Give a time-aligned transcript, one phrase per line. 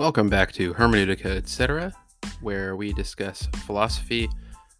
[0.00, 1.92] Welcome back to Hermeneutica, etc.,
[2.40, 4.30] where we discuss philosophy,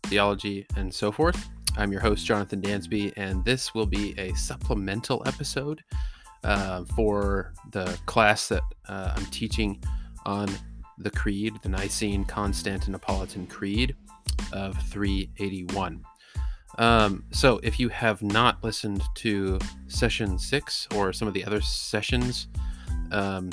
[0.05, 1.51] theology, and so forth.
[1.77, 5.85] I'm your host, Jonathan Dansby, and this will be a supplemental episode
[6.43, 9.85] uh, for the class that uh, I'm teaching
[10.25, 10.49] on
[10.97, 13.95] the Creed, the Nicene Constantinopolitan Creed
[14.55, 16.03] of 381.
[16.79, 21.61] Um, so, if you have not listened to session six or some of the other
[21.61, 22.49] sessions,
[23.13, 23.51] um,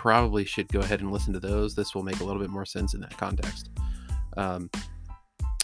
[0.00, 1.74] probably should go ahead and listen to those.
[1.74, 3.68] This will make a little bit more sense in that context.
[4.38, 4.70] Um,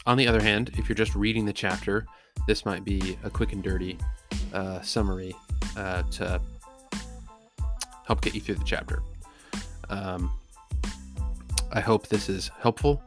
[0.05, 2.05] on the other hand, if you're just reading the chapter,
[2.47, 3.97] this might be a quick and dirty
[4.53, 5.35] uh, summary
[5.75, 6.39] uh, to
[8.07, 9.03] help get you through the chapter.
[9.89, 10.31] Um,
[11.73, 13.03] I hope this is helpful.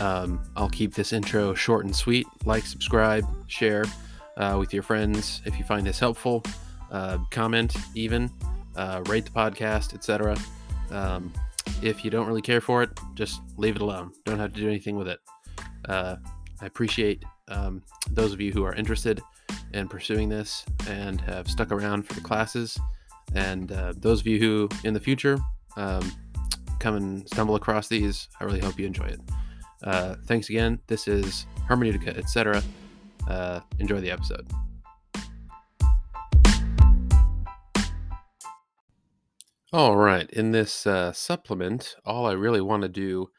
[0.00, 2.26] Um, I'll keep this intro short and sweet.
[2.44, 3.86] Like, subscribe, share
[4.36, 6.44] uh, with your friends if you find this helpful.
[6.90, 8.30] Uh, comment, even
[8.76, 10.36] uh, rate the podcast, etc.
[10.90, 11.32] Um,
[11.82, 14.12] if you don't really care for it, just leave it alone.
[14.24, 15.20] Don't have to do anything with it.
[15.88, 16.16] Uh,
[16.60, 19.20] I appreciate um, those of you who are interested
[19.72, 22.78] in pursuing this and have stuck around for the classes.
[23.34, 25.38] And uh, those of you who in the future
[25.76, 26.10] um,
[26.78, 29.20] come and stumble across these, I really hope you enjoy it.
[29.82, 30.78] Uh, thanks again.
[30.86, 32.62] This is Hermeneutica, etc.
[33.28, 34.46] Uh, enjoy the episode.
[39.74, 40.30] All right.
[40.30, 43.30] In this uh, supplement, all I really want to do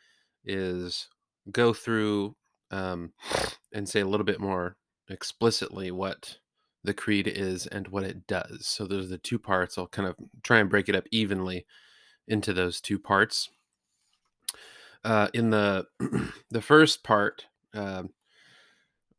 [0.44, 1.08] is
[1.50, 2.36] go through
[2.72, 3.14] um,
[3.74, 4.76] and say a little bit more
[5.08, 6.40] explicitly what
[6.84, 8.68] the creed is and what it does.
[8.68, 9.78] So those are the two parts.
[9.78, 11.66] I'll kind of try and break it up evenly
[12.28, 13.50] into those two parts.
[15.06, 15.86] Uh, in the
[16.52, 18.04] the first part, uh,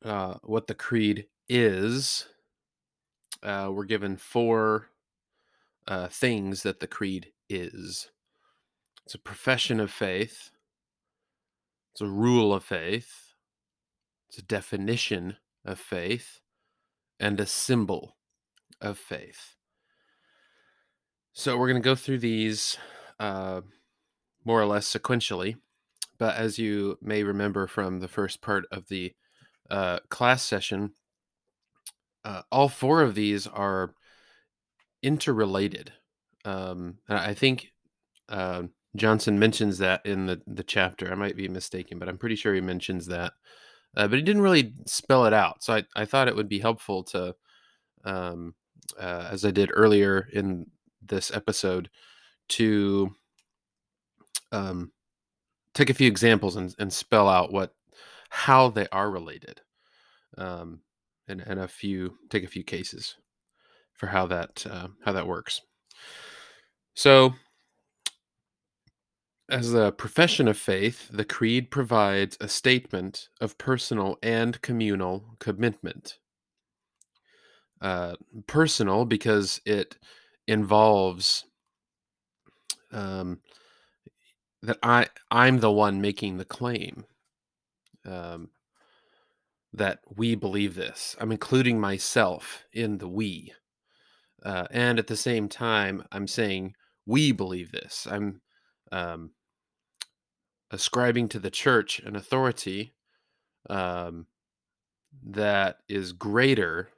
[0.05, 2.27] uh, what the creed is,
[3.43, 4.91] uh, we're given four
[5.89, 8.11] uh, things that the creed is.
[9.05, 10.51] It's a profession of faith.
[11.93, 13.35] It's a rule of faith.
[14.29, 16.41] It's a definition of faith
[17.19, 18.17] and a symbol
[18.81, 19.57] of faith.
[21.33, 22.77] So we're going to go through these
[23.21, 23.61] uh,
[24.45, 25.57] more or less sequentially.
[26.19, 29.15] But as you may remember from the first part of the
[29.71, 30.93] uh, class session,
[32.25, 33.95] uh, all four of these are
[35.07, 35.93] interrelated.
[36.45, 37.73] Um, I think
[38.29, 38.65] uh,
[38.97, 41.11] Johnson mentions that in the, the chapter.
[41.11, 43.33] I might be mistaken, but I'm pretty sure he mentions that.
[43.97, 45.63] Uh, but he didn't really spell it out.
[45.63, 47.37] So I, I thought it would be helpful to,
[48.05, 48.55] um,
[49.01, 50.67] uh, as I did earlier in
[51.01, 51.89] this episode,
[52.49, 53.15] to
[54.51, 54.91] um,
[55.73, 57.73] take a few examples and, and spell out what
[58.29, 59.61] how they are related
[60.37, 60.81] um,
[61.29, 63.17] and, and a few take a few cases
[63.97, 65.63] for how that uh, how that works.
[66.95, 67.35] So,
[69.51, 76.19] as a profession of faith, the creed provides a statement of personal and communal commitment.
[77.81, 79.97] Uh, personal because it
[80.47, 81.45] involves
[82.91, 83.41] um,
[84.63, 87.05] that I I'm the one making the claim.
[88.05, 88.51] Um,
[89.77, 91.17] that we believe this.
[91.21, 93.53] I'm including myself in the we.
[94.45, 96.75] Uh, and at the same time, I'm saying
[97.07, 98.07] we believe this.
[98.11, 98.41] I'm
[98.93, 99.31] um,
[100.71, 102.95] ascribing to the church an authority
[103.71, 104.27] um,
[105.25, 106.91] that is greater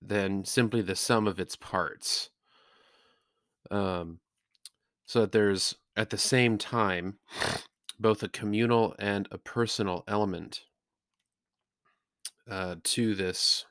[0.00, 2.30] than simply the sum of its parts.
[3.70, 4.20] Um,
[5.04, 7.18] so that there's at the same time
[7.98, 10.62] both a communal and a personal element
[12.48, 13.64] uh, to this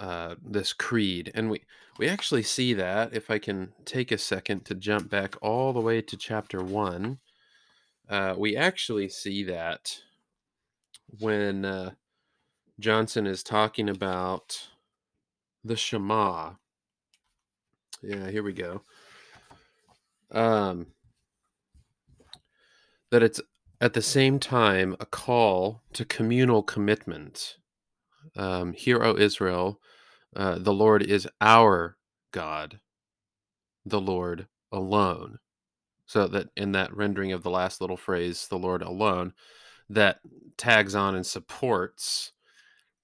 [0.00, 1.62] uh, this creed, and we
[1.98, 5.80] we actually see that if I can take a second to jump back all the
[5.80, 7.18] way to chapter one,
[8.08, 10.00] uh, we actually see that
[11.20, 11.90] when uh,
[12.80, 14.68] Johnson is talking about
[15.62, 16.52] the Shema.
[18.02, 18.82] Yeah, here we go.
[20.30, 20.88] Um,
[23.10, 23.40] that it's
[23.80, 27.58] at the same time a call to communal commitment
[28.36, 29.80] um, Hear, O Israel,
[30.36, 31.96] uh, the Lord is our
[32.32, 32.80] God,
[33.86, 35.38] the Lord alone.
[36.06, 39.32] So that in that rendering of the last little phrase, the Lord alone,
[39.88, 40.20] that
[40.56, 42.32] tags on and supports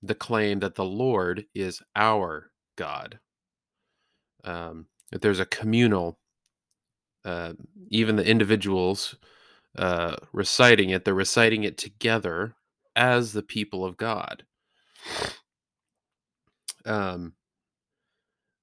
[0.02, 3.18] the claim that the Lord is our God.
[4.44, 6.18] Um, that there's a communal,
[7.24, 7.54] uh,
[7.88, 9.16] even the individuals
[9.76, 12.54] uh, reciting it, they're reciting it together
[12.96, 14.44] as the people of God.
[16.84, 17.34] Um,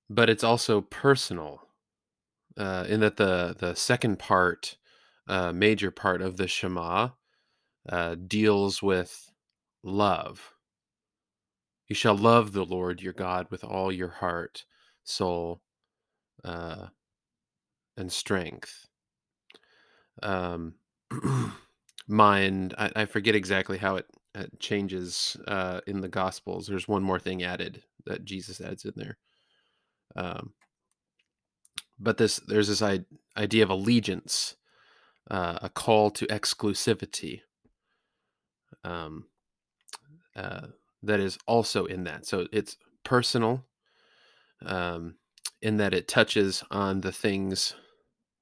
[0.10, 1.62] but it's also personal
[2.58, 4.78] uh, in that the the second part
[5.28, 7.10] uh, major part of the Shema
[7.90, 9.32] uh, deals with
[9.84, 10.54] love.
[11.88, 14.66] You shall love the Lord your God with all your heart,
[15.04, 15.62] soul,
[16.44, 16.88] uh,
[17.96, 18.88] and strength.
[20.22, 20.76] Um,
[22.08, 24.06] mind, I, I forget exactly how it,
[24.60, 26.68] changes uh, in the Gospels.
[26.68, 29.18] There's one more thing added that Jesus adds in there.
[30.16, 30.54] Um,
[32.00, 32.82] but this there's this
[33.36, 34.56] idea of allegiance,
[35.30, 37.42] uh, a call to exclusivity.
[38.84, 39.26] Um,
[40.36, 40.68] uh,
[41.04, 42.26] that is also in that.
[42.26, 43.66] So it's personal,
[44.66, 45.16] um,
[45.62, 47.74] in that it touches on the things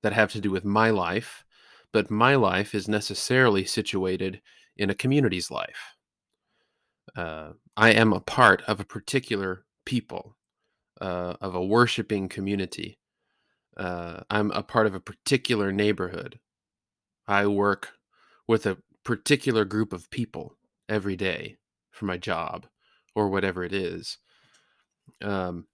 [0.03, 1.43] that have to do with my life,
[1.91, 4.41] but my life is necessarily situated
[4.77, 5.95] in a community's life.
[7.15, 10.35] Uh, I am a part of a particular people,
[11.01, 12.99] uh, of a worshiping community.
[13.77, 16.39] Uh, I'm a part of a particular neighborhood.
[17.27, 17.93] I work
[18.47, 20.57] with a particular group of people
[20.87, 21.57] every day
[21.91, 22.67] for my job
[23.15, 24.17] or whatever it is.
[25.21, 25.67] Um,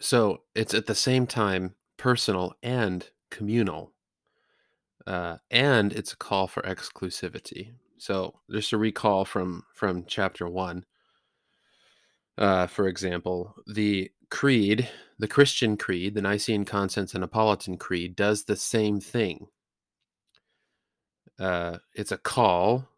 [0.00, 3.93] so it's at the same time personal and communal.
[5.06, 7.72] Uh, and it's a call for exclusivity.
[7.98, 10.84] So just a recall from from chapter one.
[12.36, 19.00] Uh, for example, the creed, the Christian creed, the Nicene Constantinopolitan Creed, does the same
[19.00, 19.46] thing.
[21.38, 22.88] Uh, it's a call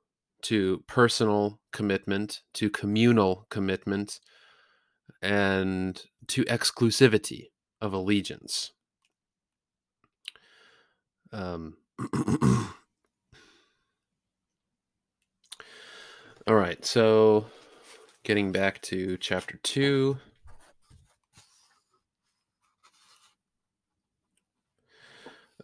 [0.43, 4.21] to personal commitment, to communal commitment,
[5.23, 7.49] and to exclusivity
[7.81, 8.73] of allegiance.
[11.33, 11.77] Um,
[16.47, 17.47] all right, so
[18.23, 20.19] getting back to chapter 2.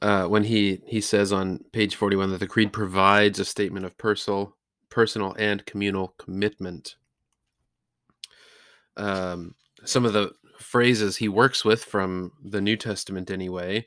[0.00, 3.96] Uh, when he he says on page 41 that the creed provides a statement of
[3.96, 4.56] personal
[4.90, 6.96] personal and communal commitment
[8.96, 13.86] um, some of the phrases he works with from the new testament anyway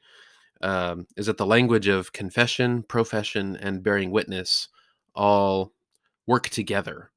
[0.61, 4.67] um, is that the language of confession profession and bearing witness
[5.13, 5.73] all
[6.27, 7.11] work together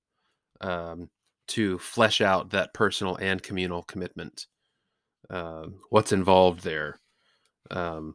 [0.60, 1.08] um,
[1.46, 4.46] to flesh out that personal and communal commitment.
[5.30, 7.00] Uh, what's involved there?
[7.70, 8.14] Um,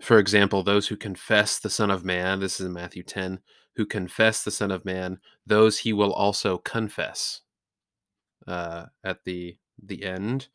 [0.00, 3.40] for example, those who confess the Son of Man, this is in Matthew 10,
[3.76, 7.42] who confess the Son of Man, those he will also confess
[8.46, 10.48] uh, at the the end,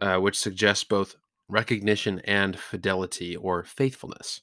[0.00, 1.16] uh, which suggests both
[1.50, 4.42] recognition and fidelity or faithfulness.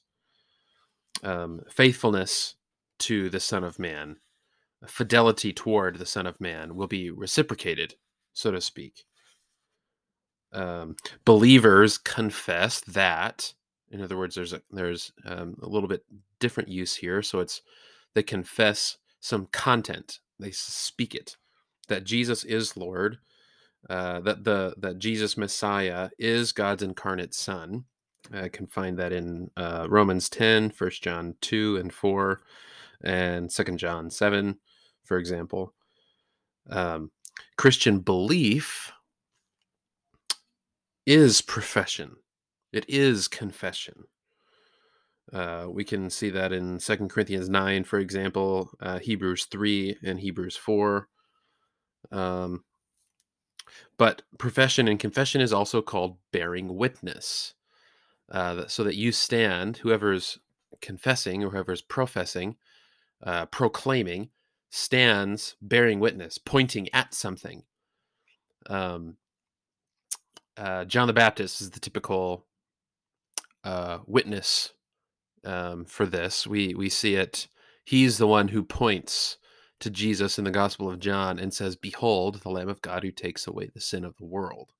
[1.22, 2.54] Um, faithfulness
[3.00, 4.16] to the Son of Man,
[4.86, 7.94] fidelity toward the Son of Man will be reciprocated,
[8.32, 9.04] so to speak.
[10.52, 13.52] Um, believers confess that
[13.90, 16.04] in other words, there's a, there's um, a little bit
[16.40, 17.22] different use here.
[17.22, 17.62] So it's
[18.14, 21.36] they confess some content, they speak it
[21.88, 23.18] that Jesus is Lord,
[23.88, 27.84] uh, that the that Jesus Messiah is God's incarnate Son.
[28.32, 32.42] I can find that in uh, Romans 10, 1 John 2 and 4,
[33.02, 34.58] and 2 John 7,
[35.04, 35.72] for example.
[36.68, 37.10] Um,
[37.56, 38.92] Christian belief
[41.06, 42.16] is profession
[42.72, 44.04] it is confession.
[45.32, 50.18] Uh, we can see that in Second Corinthians 9, for example, uh, Hebrews 3, and
[50.18, 51.08] Hebrews 4.
[52.10, 52.64] Um,
[53.96, 57.54] but profession and confession is also called bearing witness.
[58.30, 60.38] Uh, so that you stand, whoever's
[60.82, 62.56] confessing or whoever's professing,
[63.22, 64.28] uh, proclaiming,
[64.70, 67.62] stands bearing witness, pointing at something.
[68.68, 69.16] Um,
[70.58, 72.44] uh, John the Baptist is the typical
[73.64, 74.72] uh, witness
[75.44, 76.46] um, for this.
[76.46, 77.48] We we see it.
[77.84, 79.38] He's the one who points
[79.80, 83.12] to Jesus in the Gospel of John and says, "Behold, the Lamb of God who
[83.12, 84.72] takes away the sin of the world."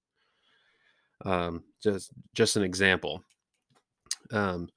[1.25, 3.25] Um, just just an example.
[4.31, 4.69] Um,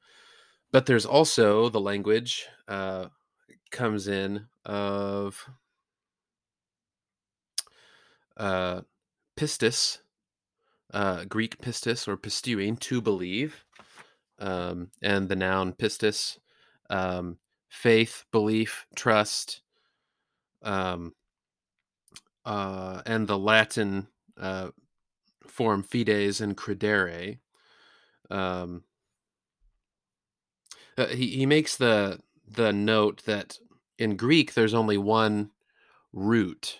[0.71, 3.07] but there's also the language uh,
[3.71, 5.49] comes in of
[8.37, 8.81] uh,
[9.37, 9.99] pistis,
[10.93, 13.65] uh, Greek pistis or pisteuein, to believe,
[14.39, 16.37] um, and the noun pistis,
[16.89, 17.37] um,
[17.69, 19.61] faith, belief, trust,
[20.63, 21.13] um,
[22.45, 24.07] uh, and the Latin
[24.39, 24.69] uh,
[25.47, 27.39] form fides and credere.
[28.29, 28.83] Um,
[30.97, 33.57] uh, he he makes the the note that
[33.97, 35.51] in Greek there's only one
[36.13, 36.79] root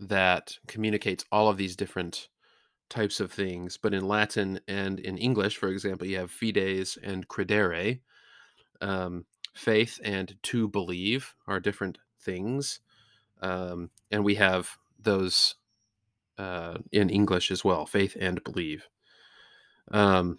[0.00, 2.28] that communicates all of these different
[2.88, 3.76] types of things.
[3.76, 8.00] But in Latin and in English, for example, you have fides and credere.
[8.80, 12.80] Um, faith and to believe are different things.
[13.40, 15.54] Um, and we have those
[16.38, 18.88] uh, in English as well faith and believe.
[19.90, 20.38] Um,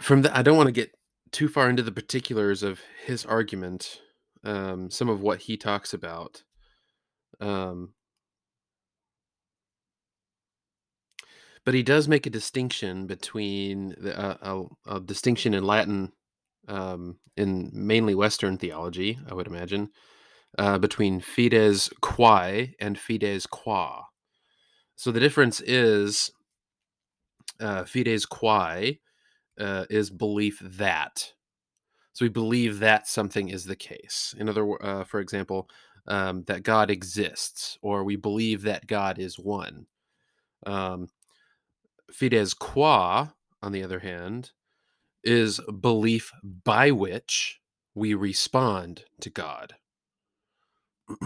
[0.00, 0.94] from the, I don't want to get
[1.32, 4.00] too far into the particulars of his argument,
[4.44, 6.42] um, some of what he talks about.
[7.40, 7.92] Um,
[11.66, 16.12] but he does make a distinction between the, uh, a, a distinction in Latin,
[16.68, 19.90] um, in mainly Western theology, I would imagine,
[20.58, 24.04] uh, between fides quae and fides qua.
[24.94, 26.30] So the difference is
[27.58, 29.00] uh, fides quae
[29.58, 31.32] uh, is belief that.
[32.12, 34.36] So we believe that something is the case.
[34.38, 35.68] In other, uh, for example,
[36.06, 39.86] um, that God exists, or we believe that God is one.
[40.64, 41.08] Um,
[42.10, 43.28] fides qua,
[43.62, 44.52] on the other hand,
[45.24, 47.60] is belief by which
[47.94, 49.74] we respond to God.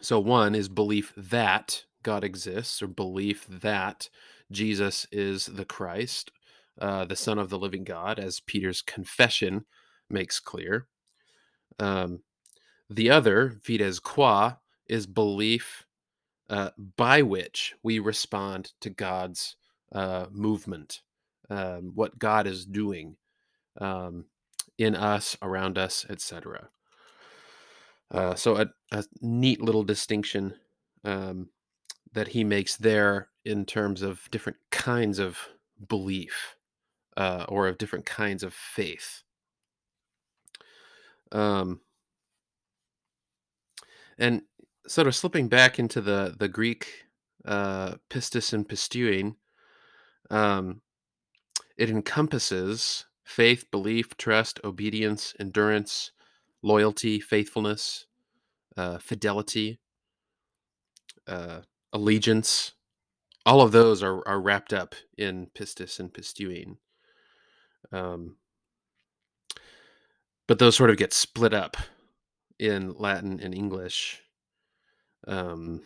[0.00, 4.08] so one is belief that God exists, or belief that
[4.52, 6.30] Jesus is the Christ,
[6.80, 9.64] uh, the Son of the living God, as Peter's confession
[10.10, 10.86] makes clear.
[11.78, 12.20] Um,
[12.90, 15.86] the other, fides qua, is belief
[16.50, 19.56] uh, by which we respond to God's
[19.92, 21.00] uh, movement,
[21.50, 23.16] um, what God is doing
[23.80, 24.26] um,
[24.78, 26.68] in us, around us, etc.
[28.10, 30.54] Uh, so a, a neat little distinction
[31.04, 31.48] um,
[32.12, 35.48] that he makes there in terms of different kinds of
[35.88, 36.56] belief
[37.16, 39.22] uh, or of different kinds of faith.
[41.32, 41.80] Um,
[44.18, 44.42] and
[44.86, 47.04] sort of slipping back into the the Greek
[47.44, 49.36] uh, pistis and pisteuein,
[50.30, 50.80] um,
[51.76, 56.12] it encompasses faith, belief, trust, obedience, endurance,
[56.62, 58.06] loyalty, faithfulness,
[58.76, 59.80] uh, fidelity,
[61.26, 61.60] uh,
[61.92, 62.72] allegiance.
[63.46, 66.76] All of those are, are wrapped up in pistis and pisteuein.
[67.92, 68.36] Um,
[70.46, 71.76] but those sort of get split up
[72.58, 74.22] in Latin and English.
[75.26, 75.82] Um,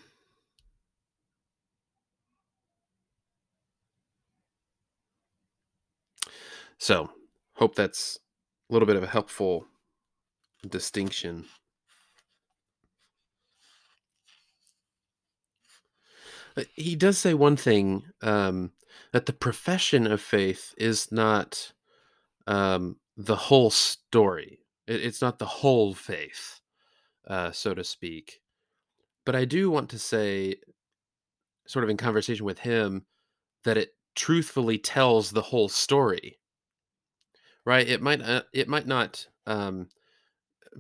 [6.79, 7.11] so,
[7.55, 8.19] hope that's
[8.69, 9.67] a little bit of a helpful
[10.69, 11.45] distinction.
[16.57, 18.73] Uh, He does say one thing um,
[19.13, 21.73] that the profession of faith is not
[22.47, 24.61] um, the whole story.
[24.87, 26.61] It, it's not the whole faith,
[27.27, 28.41] uh, so to speak.
[29.29, 30.55] But I do want to say,
[31.67, 33.05] sort of in conversation with him,
[33.65, 36.39] that it truthfully tells the whole story.
[37.67, 37.87] Right?
[37.87, 39.91] It might uh, it might not um,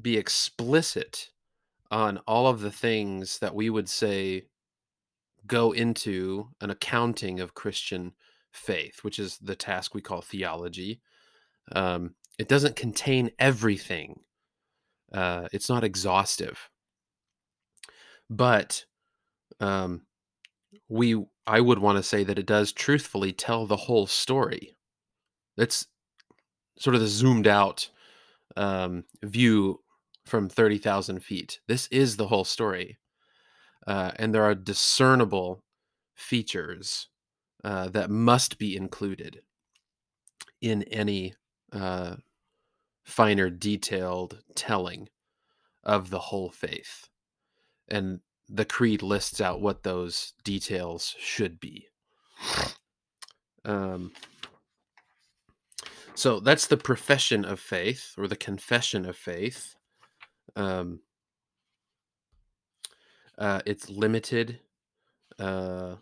[0.00, 1.28] be explicit
[1.90, 4.46] on all of the things that we would say
[5.46, 8.14] go into an accounting of Christian
[8.52, 11.02] faith, which is the task we call theology.
[11.72, 14.20] Um, it doesn't contain everything.
[15.12, 16.70] Uh, it's not exhaustive,
[18.30, 18.84] but
[19.60, 20.02] um,
[20.88, 24.76] we I would want to say that it does truthfully tell the whole story.
[25.56, 25.86] It's
[26.78, 27.90] sort of the zoomed out
[28.56, 29.80] um, view
[30.26, 31.60] from thirty thousand feet.
[31.68, 32.98] This is the whole story,
[33.86, 35.62] uh, and there are discernible
[36.14, 37.08] features
[37.64, 39.40] uh, that must be included
[40.60, 41.34] in any
[41.72, 42.16] uh,
[43.04, 45.08] finer, detailed telling
[45.84, 47.08] of the whole faith.
[47.88, 51.88] And the creed lists out what those details should be.
[53.64, 54.12] Um,
[56.14, 59.76] so that's the profession of faith or the confession of faith.
[60.56, 61.00] Um,
[63.36, 64.60] uh, it's limited
[65.38, 65.96] uh,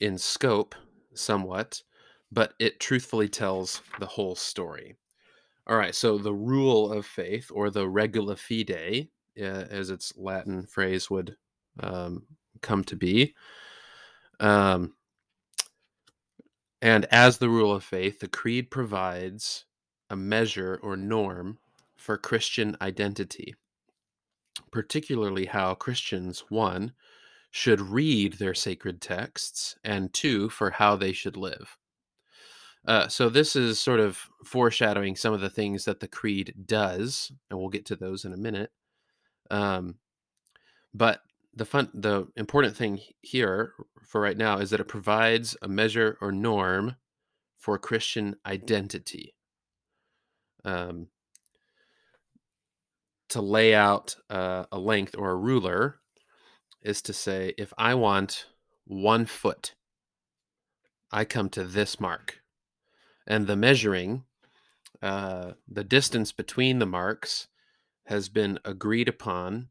[0.00, 0.74] in scope
[1.14, 1.82] somewhat,
[2.30, 4.96] but it truthfully tells the whole story.
[5.66, 10.66] All right, so the rule of faith or the regula fide, uh, as its Latin
[10.66, 11.36] phrase would
[11.80, 12.24] um,
[12.62, 13.34] come to be.
[14.40, 14.94] Um,
[16.82, 19.64] and as the rule of faith, the creed provides
[20.10, 21.58] a measure or norm
[21.96, 23.54] for Christian identity,
[24.70, 26.92] particularly how Christians, one,
[27.50, 31.78] should read their sacred texts, and two, for how they should live.
[32.86, 37.32] Uh, so, this is sort of foreshadowing some of the things that the creed does,
[37.48, 38.70] and we'll get to those in a minute.
[39.50, 39.96] Um,
[40.92, 41.20] but
[41.54, 43.72] the fun, the important thing here
[44.02, 46.96] for right now is that it provides a measure or norm
[47.56, 49.34] for Christian identity.
[50.64, 51.08] Um,
[53.28, 55.96] to lay out uh, a length or a ruler
[56.82, 58.46] is to say, if I want
[58.84, 59.74] one foot,
[61.10, 62.40] I come to this mark.
[63.26, 64.24] And the measuring,
[65.02, 67.48] uh, the distance between the marks
[68.04, 69.68] has been agreed upon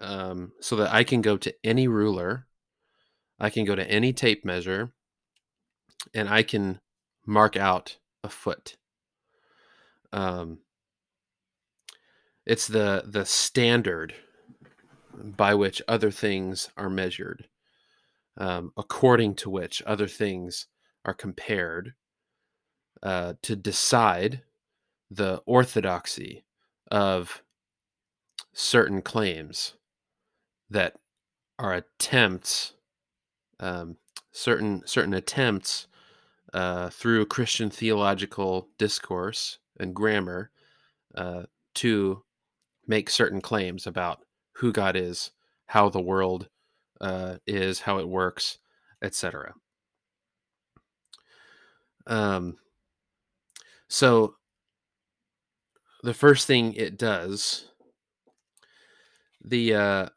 [0.00, 2.46] um, so that I can go to any ruler,
[3.38, 4.92] I can go to any tape measure,
[6.14, 6.80] and I can
[7.26, 8.76] mark out a foot.
[10.12, 10.58] Um,
[12.46, 14.14] it's the the standard
[15.16, 17.48] by which other things are measured,
[18.36, 20.66] um, according to which other things
[21.04, 21.94] are compared
[23.02, 24.42] uh, to decide
[25.10, 26.44] the orthodoxy
[26.90, 27.42] of
[28.54, 29.74] certain claims
[30.70, 30.94] that
[31.58, 32.74] are attempts,
[33.60, 33.96] um,
[34.32, 35.86] certain certain attempts
[36.54, 40.50] uh, through Christian theological discourse and grammar
[41.16, 41.42] uh,
[41.74, 42.22] to
[42.86, 44.20] make certain claims about
[44.52, 45.32] who God is,
[45.66, 46.48] how the world
[47.00, 48.58] uh, is, how it works,
[49.02, 49.54] etc.
[52.06, 52.58] Um,
[53.88, 54.36] so
[56.02, 57.66] the first thing it does,
[59.44, 60.08] the uh,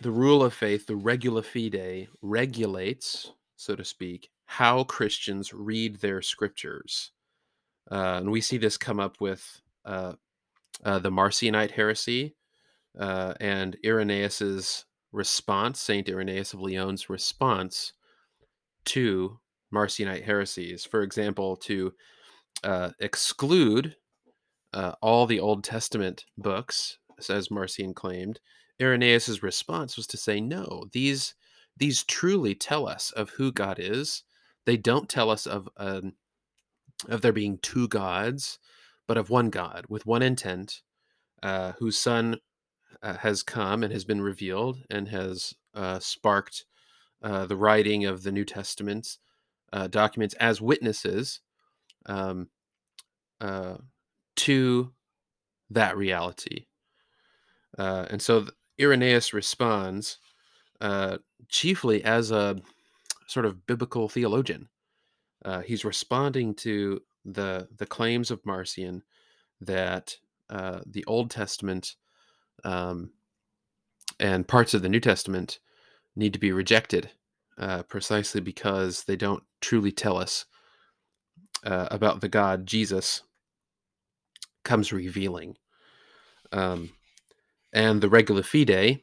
[0.00, 6.22] the rule of faith, the regula fide, regulates, so to speak, how Christians read their
[6.22, 7.12] scriptures.
[7.90, 10.14] Uh, and we see this come up with uh,
[10.84, 12.36] uh, the Marcionite heresy
[12.98, 17.92] uh, and Irenaeus's response, Saint Irenaeus of Lyon's response
[18.86, 19.38] to
[19.72, 20.84] Marcionite heresies.
[20.84, 21.92] For example, to
[22.64, 23.96] uh, exclude
[24.72, 28.40] uh, all the Old Testament books, as Marcion claimed,
[28.80, 31.34] Irenaeus's response was to say, no, these
[31.76, 34.24] these truly tell us of who God is.
[34.66, 36.14] They don't tell us of um,
[37.08, 38.58] of there being two gods,
[39.06, 40.82] but of one God with one intent,
[41.42, 42.40] uh, whose Son
[43.02, 46.64] uh, has come and has been revealed and has uh, sparked
[47.20, 49.18] the writing of the New Testament's
[49.90, 51.40] documents as witnesses
[52.08, 52.48] um,
[53.40, 53.76] uh,
[54.36, 54.92] to
[55.70, 56.66] that reality.
[57.76, 58.46] and so
[58.80, 60.18] Irenaeus responds
[61.48, 62.56] chiefly as a
[63.26, 64.68] sort of biblical theologian.
[65.44, 69.02] Uh, he's responding to the the claims of Marcion
[69.60, 70.16] that
[70.50, 71.94] uh, the Old Testament
[72.64, 73.10] um,
[74.18, 75.58] and parts of the New Testament
[76.16, 77.10] need to be rejected,
[77.58, 80.46] uh, precisely because they don't truly tell us
[81.64, 83.22] uh, about the God Jesus
[84.64, 85.56] comes revealing.
[86.52, 86.90] Um,
[87.72, 89.00] and the Regula Fide,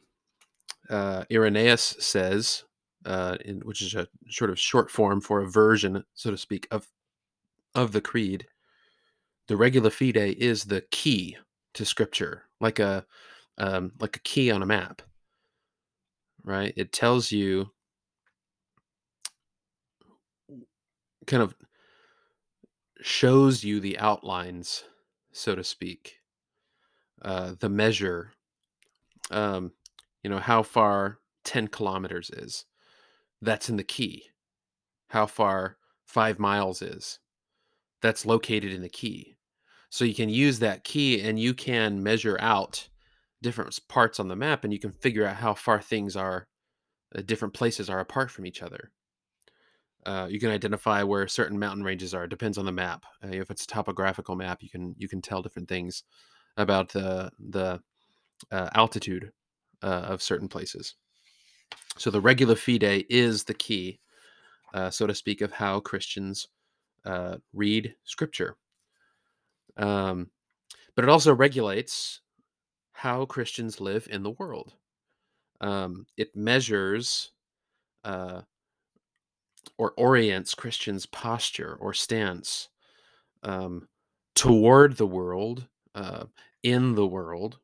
[0.90, 2.64] uh, Irenaeus says,
[3.04, 6.66] uh, in, which is a sort of short form for a version, so to speak,
[6.70, 6.88] of
[7.74, 8.46] of the creed.
[9.48, 11.36] The Regula Fide is the key
[11.74, 13.06] to Scripture, like a
[13.58, 15.02] um, like a key on a map,
[16.44, 16.72] right?
[16.76, 17.70] It tells you
[21.26, 21.54] kind of
[23.06, 24.82] shows you the outlines,
[25.30, 26.16] so to speak,
[27.22, 28.32] uh, the measure,
[29.30, 29.70] um,
[30.24, 32.64] you know, how far 10 kilometers is.
[33.40, 34.24] That's in the key.
[35.10, 37.20] How far five miles is.
[38.02, 39.36] That's located in the key.
[39.88, 42.88] So you can use that key and you can measure out
[43.40, 46.48] different parts on the map and you can figure out how far things are,
[47.14, 48.90] uh, different places are apart from each other.
[50.06, 52.24] Uh, you can identify where certain mountain ranges are.
[52.24, 53.04] It depends on the map.
[53.24, 56.04] Uh, if it's a topographical map, you can you can tell different things
[56.56, 57.80] about the the
[58.52, 59.32] uh, altitude
[59.82, 60.94] uh, of certain places.
[61.98, 63.98] So the regula fide is the key,
[64.74, 66.48] uh, so to speak, of how Christians
[67.04, 68.56] uh, read Scripture.
[69.76, 70.30] Um,
[70.94, 72.20] but it also regulates
[72.92, 74.74] how Christians live in the world.
[75.60, 77.32] Um, it measures
[79.78, 82.68] or orients Christians' posture or stance
[83.42, 83.88] um,
[84.34, 86.24] toward the world, uh,
[86.62, 87.58] in the world,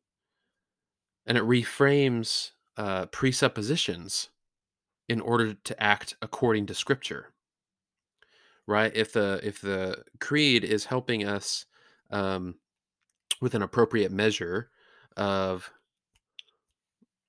[1.26, 4.28] and it reframes uh, presuppositions
[5.08, 7.32] in order to act according to Scripture.
[8.66, 8.94] Right?
[8.94, 11.66] If the if the creed is helping us
[12.10, 12.56] um,
[13.40, 14.70] with an appropriate measure
[15.16, 15.70] of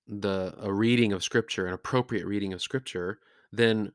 [0.08, 3.20] the a reading of Scripture, an appropriate reading of Scripture,
[3.52, 3.92] then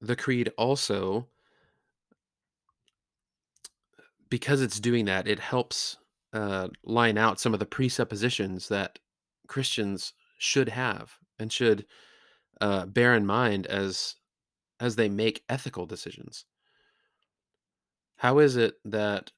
[0.00, 1.26] the creed also
[4.30, 5.96] because it's doing that, it helps
[6.32, 8.98] uh, line out some of the presuppositions that
[9.46, 11.86] Christians should have and should
[12.60, 14.16] uh, bear in mind as
[14.80, 16.44] as they make ethical decisions.
[18.16, 19.32] How is it that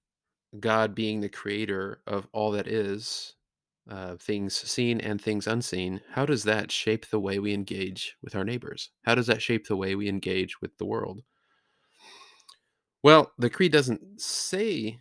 [0.59, 3.35] God, being the creator of all that is,
[3.91, 8.37] uh, things seen and things unseen, how does that shape the way we engage with
[8.37, 8.91] our neighbors?
[9.03, 11.23] How does that shape the way we engage with the world?
[13.03, 15.01] Well, the creed doesn't say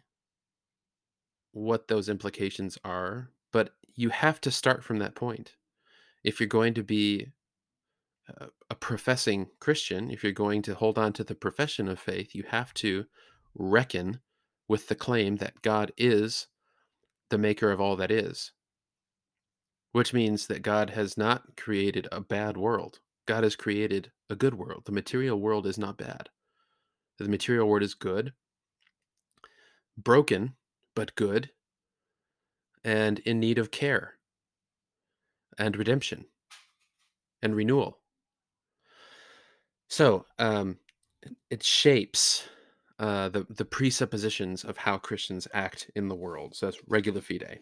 [1.51, 5.55] what those implications are, but you have to start from that point.
[6.23, 7.27] If you're going to be
[8.27, 12.33] a, a professing Christian, if you're going to hold on to the profession of faith,
[12.33, 13.05] you have to
[13.55, 14.19] reckon
[14.67, 16.47] with the claim that God is
[17.29, 18.51] the maker of all that is,
[19.91, 22.99] which means that God has not created a bad world.
[23.25, 24.83] God has created a good world.
[24.85, 26.29] The material world is not bad.
[27.17, 28.33] The material world is good,
[29.97, 30.55] broken,
[30.95, 31.51] but good,
[32.83, 34.13] and in need of care
[35.57, 36.25] and redemption
[37.41, 37.99] and renewal.
[39.89, 40.77] So um,
[41.49, 42.47] it shapes
[42.99, 46.55] uh, the the presuppositions of how Christians act in the world.
[46.55, 47.59] So that's regula fide.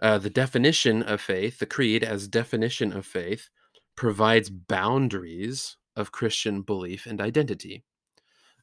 [0.00, 3.50] Uh, the definition of faith, the creed as definition of faith,
[3.94, 7.84] provides boundaries of Christian belief and identity.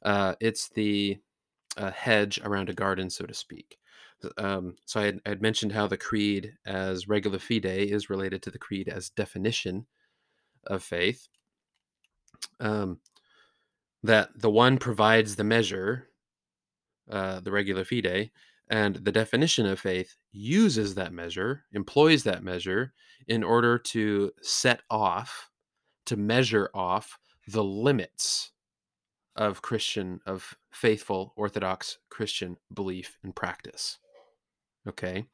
[0.04, 1.18] Uh, it's the
[1.78, 3.78] uh, hedge around a garden, so to speak.
[4.40, 8.42] Um, so I had, I had, mentioned how the creed as regula fide is related
[8.44, 9.86] to the creed as definition
[10.66, 11.28] of faith.
[12.60, 13.00] Um,
[14.08, 16.08] that the one provides the measure,
[17.12, 18.32] uh, the regula fide,
[18.70, 22.94] and the definition of faith uses that measure, employs that measure
[23.28, 25.50] in order to set off,
[26.06, 28.52] to measure off the limits
[29.36, 34.00] of Christian, of faithful Orthodox Christian belief and practice.
[34.88, 35.26] Okay,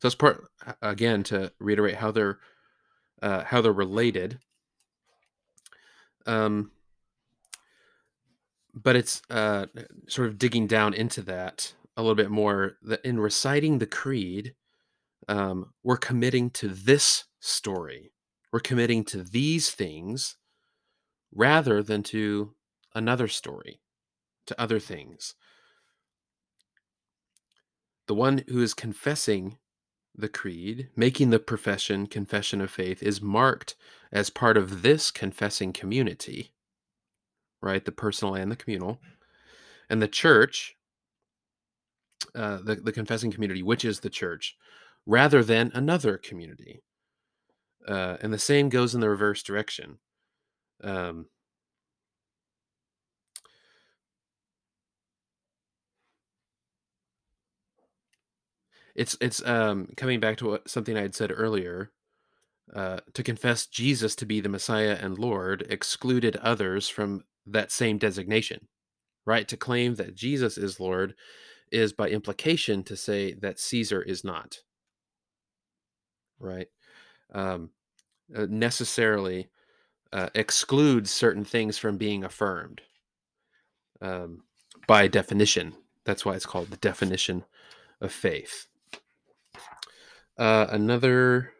[0.00, 0.48] so it's part
[0.80, 2.38] again to reiterate how they're
[3.20, 4.38] uh, how they're related.
[6.26, 6.70] Um,
[8.74, 9.66] but it's uh,
[10.08, 12.76] sort of digging down into that a little bit more.
[12.82, 14.54] That in reciting the creed,
[15.28, 18.12] um, we're committing to this story.
[18.52, 20.36] We're committing to these things
[21.32, 22.54] rather than to
[22.94, 23.80] another story,
[24.46, 25.34] to other things.
[28.06, 29.58] The one who is confessing
[30.14, 33.74] the creed, making the profession, confession of faith, is marked
[34.12, 36.53] as part of this confessing community
[37.64, 37.84] right?
[37.84, 39.00] The personal and the communal.
[39.88, 40.76] And the church,
[42.34, 44.56] uh, the, the confessing community, which is the church,
[45.06, 46.82] rather than another community.
[47.86, 49.98] Uh, and the same goes in the reverse direction.
[50.82, 51.26] Um,
[58.94, 61.90] it's it's um, coming back to what, something I had said earlier.
[62.74, 67.98] Uh, to confess Jesus to be the Messiah and Lord excluded others from that same
[67.98, 68.68] designation,
[69.26, 69.46] right?
[69.48, 71.14] To claim that Jesus is Lord
[71.70, 74.58] is by implication to say that Caesar is not,
[76.38, 76.68] right?
[77.32, 77.70] Um,
[78.34, 79.48] uh, necessarily
[80.12, 82.80] uh, excludes certain things from being affirmed
[84.00, 84.44] um,
[84.86, 85.74] by definition.
[86.04, 87.44] That's why it's called the definition
[88.00, 88.66] of faith.
[90.38, 91.52] Uh, another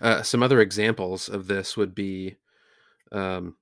[0.00, 2.36] Uh, some other examples of this would be,
[3.12, 3.56] um,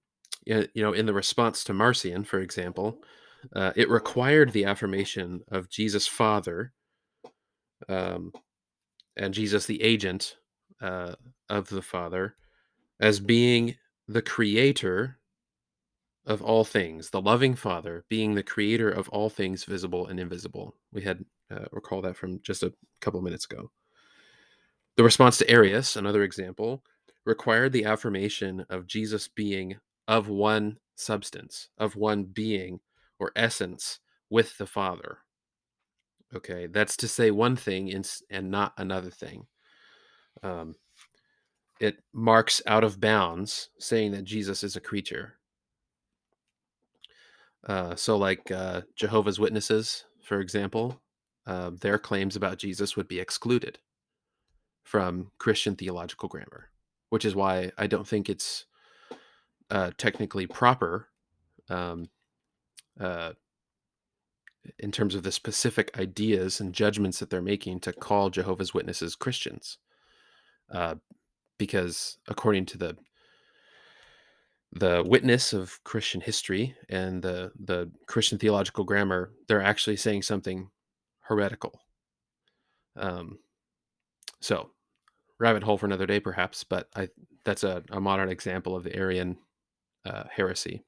[0.44, 3.02] you know, in the response to Marcion, for example,
[3.54, 6.72] uh, it required the affirmation of Jesus Father
[7.88, 8.32] um,
[9.16, 10.36] and Jesus the agent
[10.80, 11.14] uh,
[11.48, 12.36] of the Father
[13.00, 13.76] as being
[14.08, 15.18] the creator
[16.26, 20.74] of all things, the loving Father being the creator of all things visible and invisible.
[20.92, 23.70] We had uh, recall that from just a couple minutes ago.
[24.96, 26.84] The response to Arius, another example,
[27.24, 29.76] required the affirmation of Jesus being
[30.06, 32.80] of one substance, of one being
[33.18, 33.98] or essence
[34.30, 35.18] with the Father.
[36.34, 37.92] Okay, that's to say one thing
[38.30, 39.46] and not another thing.
[40.42, 40.74] Um,
[41.80, 45.38] it marks out of bounds saying that Jesus is a creature.
[47.66, 51.00] Uh, so, like uh, Jehovah's Witnesses, for example,
[51.46, 53.78] uh, their claims about Jesus would be excluded
[54.84, 56.70] from Christian theological grammar,
[57.10, 58.66] which is why I don't think it's
[59.70, 61.08] uh, technically proper
[61.68, 62.08] um,
[63.00, 63.32] uh,
[64.78, 69.16] in terms of the specific ideas and judgments that they're making to call Jehovah's Witnesses
[69.16, 69.78] Christians.
[70.70, 70.96] Uh,
[71.58, 72.96] because according to the
[74.72, 80.70] the witness of Christian history and the the Christian theological grammar, they're actually saying something
[81.20, 81.80] heretical.
[82.96, 83.38] Um,
[84.40, 84.70] so,
[85.44, 87.08] rabbit hole for another day, perhaps, but I
[87.44, 89.36] that's a, a modern example of the Arian
[90.06, 90.82] uh, heresy.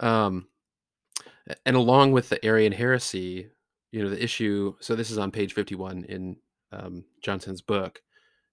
[0.00, 0.48] Um,
[1.64, 3.50] and along with the Arian heresy,
[3.92, 4.74] you know, the issue.
[4.80, 6.36] So this is on page fifty-one in
[6.72, 8.02] um, Johnson's book.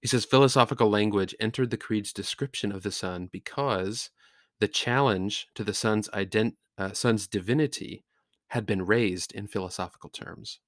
[0.01, 4.11] He says philosophical language entered the creed's description of the Son because
[4.59, 8.03] the challenge to the Son's ident- uh, Son's divinity
[8.49, 10.59] had been raised in philosophical terms.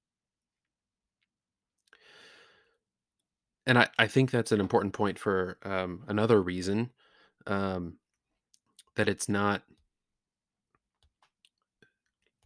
[3.66, 6.90] And I, I think that's an important point for um, another reason
[7.46, 7.98] um,
[8.96, 9.62] that it's not,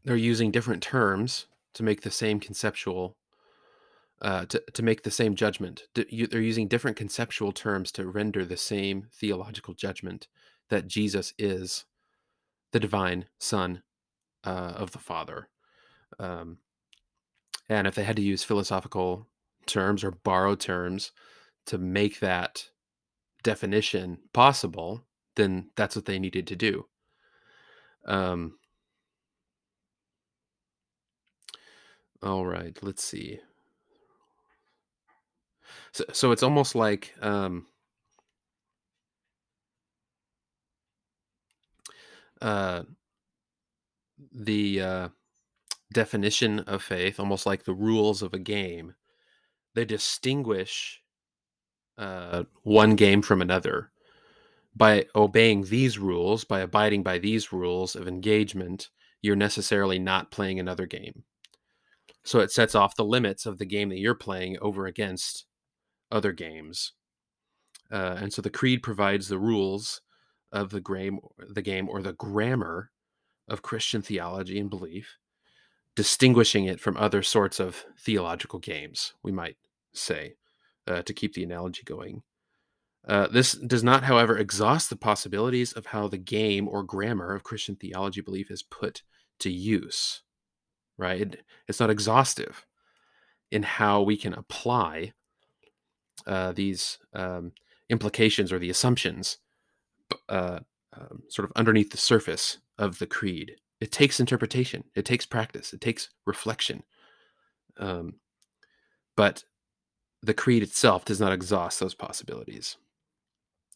[0.05, 3.17] they're using different terms to make the same conceptual
[4.23, 5.85] uh, to, to make the same judgment.
[5.95, 10.29] D- they're using different conceptual terms to render the same theological judgment
[10.69, 11.85] that Jesus is
[12.73, 13.83] the divine Son
[14.45, 15.49] uh, of the Father.
[16.19, 16.59] Um,
[17.69, 19.27] and if they had to use philosophical
[19.67, 21.13] terms or borrow terms
[21.67, 22.71] to make that
[23.43, 25.05] definition possible,
[25.37, 26.87] then that's what they needed to do.
[28.07, 28.59] Um,
[32.23, 33.41] all right, let's see.
[35.93, 37.67] So, so it's almost like um,
[42.41, 42.83] uh,
[44.33, 45.09] the uh,
[45.93, 48.95] definition of faith, almost like the rules of a game,
[49.77, 51.03] they distinguish
[51.99, 53.91] uh, one game from another
[54.75, 58.89] by obeying these rules, by abiding by these rules of engagement.
[59.21, 61.25] You're necessarily not playing another game.
[62.25, 65.45] So it sets off the limits of the game that you're playing over against
[66.11, 66.93] other games.
[67.93, 70.01] Uh, and so the creed provides the rules
[70.53, 72.91] of the game, the game or the grammar
[73.47, 75.19] of Christian theology and belief,
[75.95, 79.57] distinguishing it from other sorts of theological games, we might
[79.97, 80.35] say,
[80.87, 82.23] uh, to keep the analogy going.
[83.07, 87.45] Uh, this does not, however, exhaust the possibilities of how the game or grammar of
[87.45, 89.03] Christian theology belief is put
[89.39, 90.23] to use.
[90.99, 91.21] Right?
[91.21, 92.67] It, it's not exhaustive
[93.51, 95.13] in how we can apply
[96.27, 97.53] uh, these um,
[97.89, 99.39] implications or the assumptions
[100.29, 100.61] uh,
[100.93, 103.57] um, sort of underneath the surface of the creed.
[103.81, 106.83] It takes interpretation, it takes practice, it takes reflection.
[107.79, 108.15] Um,
[109.17, 109.45] but
[110.23, 112.77] the creed itself does not exhaust those possibilities.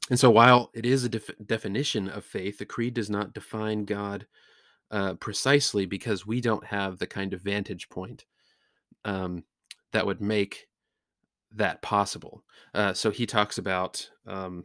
[0.08, 3.84] And so, while it is a def- definition of faith, the creed does not define
[3.84, 4.26] God
[4.90, 8.24] uh, precisely because we don't have the kind of vantage point
[9.04, 9.44] um,
[9.92, 10.66] that would make
[11.52, 12.42] that possible.
[12.74, 14.64] Uh, so he talks about, um,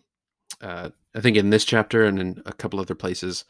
[0.62, 3.46] uh, I think in this chapter and in a couple other places,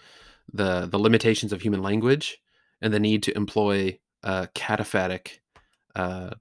[0.54, 2.40] the the limitations of human language
[2.82, 5.40] and the need to employ uh, cataphatic
[5.96, 6.32] uh,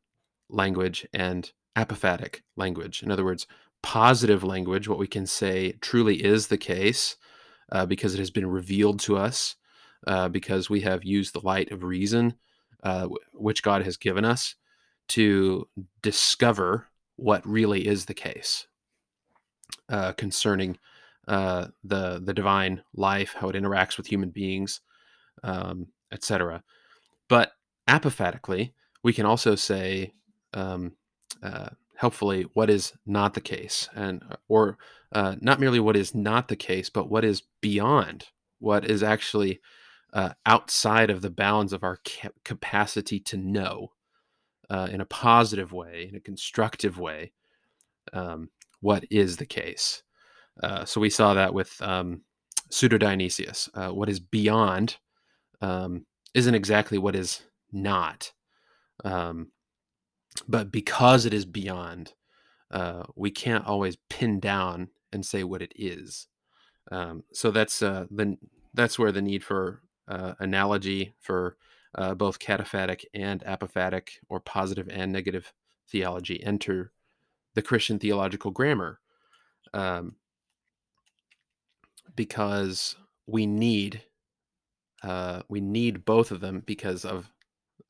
[0.48, 3.02] language and apophatic language.
[3.02, 3.46] In other words,
[3.82, 7.16] positive language, what we can say truly is the case
[7.72, 9.56] uh, because it has been revealed to us,
[10.06, 12.34] uh, because we have used the light of reason,
[12.82, 14.54] uh, which God has given us,
[15.08, 15.68] to
[16.02, 18.66] discover what really is the case
[19.88, 20.78] uh, concerning
[21.28, 24.80] uh, the the divine life, how it interacts with human beings,
[25.42, 26.62] um, etc.
[27.28, 27.52] But
[27.88, 30.12] apophatically, we can also say
[30.52, 30.92] um,
[31.44, 34.78] uh, helpfully what is not the case, and uh, or
[35.12, 38.26] uh, not merely what is not the case, but what is beyond
[38.58, 39.60] what is actually
[40.14, 43.92] uh, outside of the bounds of our ca- capacity to know
[44.70, 47.32] uh, in a positive way, in a constructive way,
[48.14, 48.48] um,
[48.80, 50.02] what is the case.
[50.62, 52.22] Uh, so we saw that with um,
[52.70, 53.68] Pseudo Dionysius.
[53.74, 54.96] What is beyond
[55.60, 58.32] um, isn't exactly what is not.
[60.48, 62.12] But because it is beyond,
[62.70, 66.26] uh, we can't always pin down and say what it is.
[66.90, 68.36] Um, so that's uh, the
[68.74, 71.56] that's where the need for uh, analogy for
[71.94, 75.52] uh, both cataphatic and apophatic or positive and negative
[75.88, 76.92] theology enter
[77.54, 79.00] the Christian theological grammar
[79.72, 80.16] um,
[82.16, 84.02] because we need
[85.02, 87.30] uh, we need both of them because of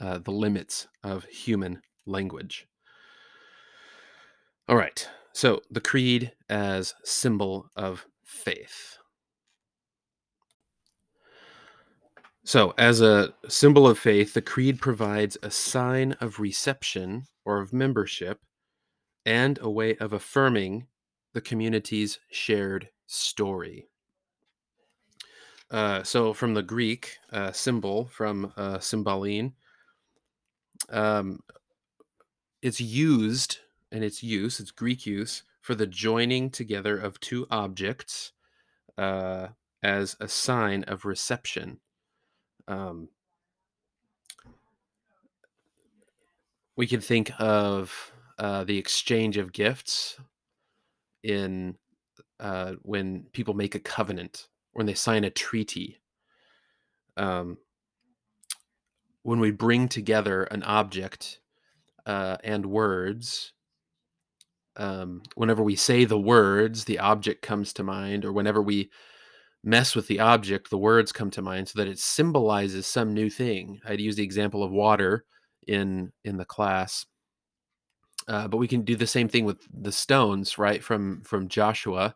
[0.01, 2.67] uh, the limits of human language.
[4.69, 8.99] All right, so the creed as symbol of faith.
[12.47, 17.73] So, as a symbol of faith, the creed provides a sign of reception or of
[17.73, 18.41] membership
[19.25, 20.87] and a way of affirming
[21.33, 23.89] the community's shared story.
[25.71, 28.79] Uh, so from the Greek uh, symbol, from uh,
[30.91, 31.41] um,
[32.65, 33.59] it's used
[33.93, 38.33] and its use, its Greek use for the joining together of two objects
[38.97, 39.49] uh,
[39.83, 41.79] as a sign of reception.
[42.67, 43.11] Um,
[46.75, 50.19] we can think of uh, the exchange of gifts
[51.23, 51.77] in
[52.41, 56.01] uh, when people make a covenant, when they sign a treaty.
[57.19, 57.59] Um,
[59.23, 61.41] when we bring together an object
[62.07, 63.53] uh, and words,
[64.77, 68.91] um, whenever we say the words, the object comes to mind, or whenever we
[69.63, 73.31] mess with the object, the words come to mind, so that it symbolizes some new
[73.31, 73.81] thing.
[73.87, 75.25] I'd use the example of water
[75.67, 77.07] in in the class,
[78.29, 80.83] uh, but we can do the same thing with the stones, right?
[80.83, 82.15] From from Joshua,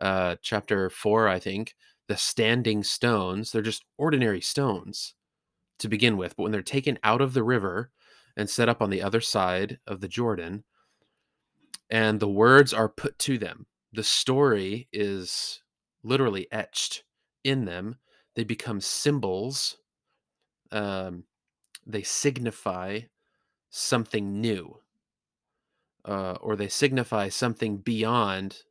[0.00, 1.74] uh, chapter four, I think.
[2.08, 5.14] The standing stones, they're just ordinary stones
[5.78, 7.90] to begin with, but when they're taken out of the river
[8.36, 10.64] and set up on the other side of the Jordan,
[11.90, 15.62] and the words are put to them, the story is
[16.02, 17.04] literally etched
[17.44, 17.96] in them.
[18.34, 19.76] They become symbols.
[20.70, 21.24] Um,
[21.86, 23.00] they signify
[23.68, 24.78] something new,
[26.04, 28.62] uh, or they signify something beyond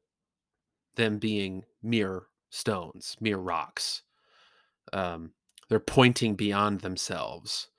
[0.96, 4.02] them being mere stones, mere rocks.
[4.94, 5.32] Um,
[5.70, 7.70] they're pointing beyond themselves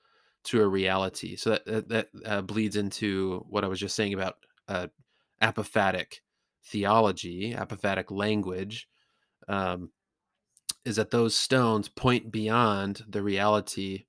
[0.44, 1.36] to a reality.
[1.36, 4.36] So that that, uh, bleeds into what I was just saying about
[4.68, 4.88] uh,
[5.42, 6.20] apophatic
[6.64, 8.88] theology, apophatic language,
[9.48, 9.90] um,
[10.84, 14.06] is that those stones point beyond the reality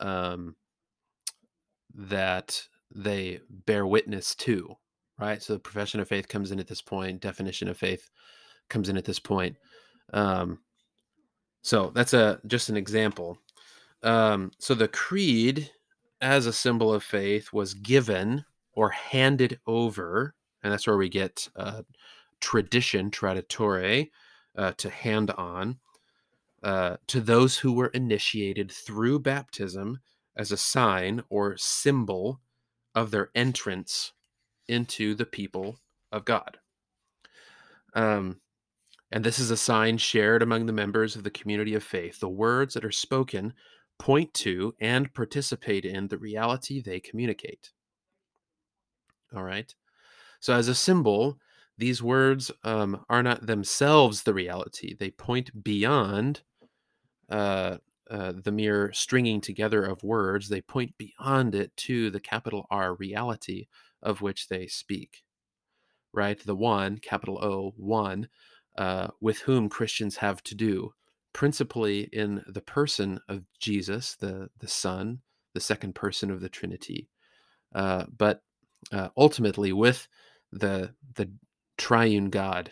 [0.00, 0.56] um,
[1.94, 4.76] that they bear witness to,
[5.18, 5.42] right?
[5.42, 8.08] So the profession of faith comes in at this point, definition of faith
[8.68, 9.56] comes in at this point.
[10.12, 10.60] Um,
[11.62, 13.38] so that's a just an example.
[14.04, 15.70] Um, so the creed,
[16.20, 21.48] as a symbol of faith, was given or handed over, and that's where we get
[21.56, 21.82] uh,
[22.40, 24.10] tradition, traditore,
[24.56, 25.78] uh, to hand on
[26.62, 29.98] uh, to those who were initiated through baptism
[30.36, 32.40] as a sign or symbol
[32.94, 34.12] of their entrance
[34.68, 35.78] into the people
[36.10, 36.58] of God.
[37.94, 38.40] Um,
[39.12, 42.18] and this is a sign shared among the members of the community of faith.
[42.18, 43.52] The words that are spoken
[43.98, 47.72] point to and participate in the reality they communicate.
[49.34, 49.74] All right.
[50.40, 51.38] So, as a symbol,
[51.78, 56.42] these words um, are not themselves the reality, they point beyond
[57.28, 57.78] uh,
[58.10, 62.94] uh, the mere stringing together of words, they point beyond it to the capital R
[62.94, 63.66] reality
[64.02, 65.24] of which they speak.
[66.12, 66.38] Right?
[66.38, 68.28] The one, capital O, one,
[68.76, 70.92] uh, with whom Christians have to do,
[71.34, 75.20] principally in the person of Jesus, the, the Son,
[75.52, 77.10] the second person of the Trinity,
[77.74, 78.42] uh, but
[78.92, 80.08] uh, ultimately with
[80.52, 81.30] the, the
[81.76, 82.70] triune God,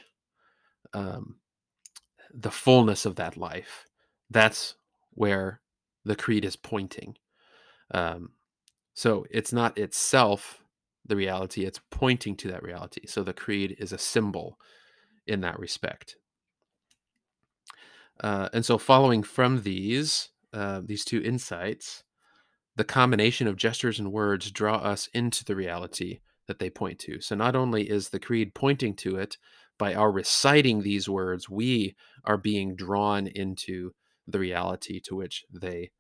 [0.95, 1.37] um,
[2.33, 3.87] the fullness of that life.
[4.31, 4.77] That's
[5.11, 5.61] where
[6.05, 7.17] the creed is pointing.
[7.93, 8.31] Um,
[8.95, 10.63] so it's not itself
[11.05, 13.07] the reality, it's pointing to that reality.
[13.07, 14.57] So the creed is a symbol
[15.27, 16.17] in that respect.
[18.23, 22.05] Uh, and so, following from these, uh, these two insights,
[22.77, 27.21] the combination of gestures and words draw us into the reality that they point to.
[27.21, 29.37] So, not only is the creed pointing to it,
[29.79, 33.91] by our reciting these words, we are being drawn into
[34.29, 35.91] the reality to which they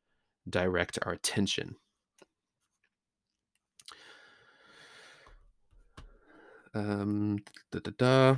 [0.49, 1.75] direct our attention.
[6.75, 7.39] Um,
[7.73, 8.37] da, da, da.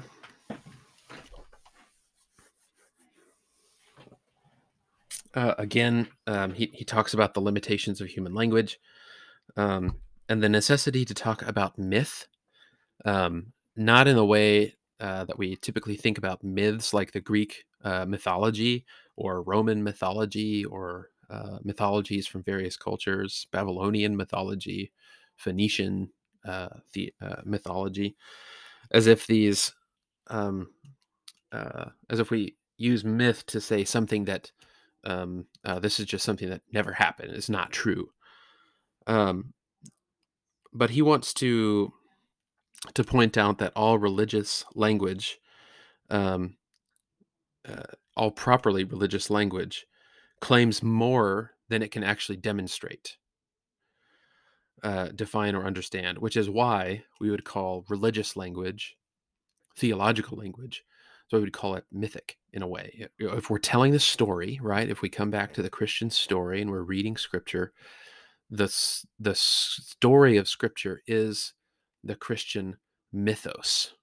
[5.34, 8.78] Uh, again, um, he, he talks about the limitations of human language
[9.56, 9.96] um,
[10.28, 12.28] and the necessity to talk about myth,
[13.04, 17.64] um, not in the way uh, that we typically think about myths like the Greek
[17.82, 18.84] uh, mythology
[19.16, 24.92] or Roman mythology or uh, mythologies from various cultures, Babylonian mythology,
[25.36, 26.10] Phoenician
[26.44, 28.16] uh, the uh, mythology,
[28.92, 29.72] as if these,
[30.28, 30.68] um,
[31.52, 34.52] as if we use myth to say something that
[35.04, 37.32] um, uh, this is just something that never happened.
[37.32, 38.10] It's not true.
[39.06, 39.52] Um,
[40.72, 41.92] but he wants to
[42.92, 45.38] to point out that all religious language,
[46.10, 46.56] um,
[47.66, 47.84] uh,
[48.14, 49.86] all properly religious language,
[50.40, 53.16] claims more than it can actually demonstrate,
[54.82, 56.18] uh, define, or understand.
[56.18, 58.96] Which is why we would call religious language,
[59.76, 60.84] theological language,
[61.28, 63.08] So we would call it mythic in a way.
[63.18, 64.88] If we're telling the story, right?
[64.88, 67.72] If we come back to the Christian story and we're reading scripture,
[68.50, 68.72] the
[69.18, 71.54] the story of scripture is
[72.04, 72.76] the Christian
[73.12, 73.94] mythos.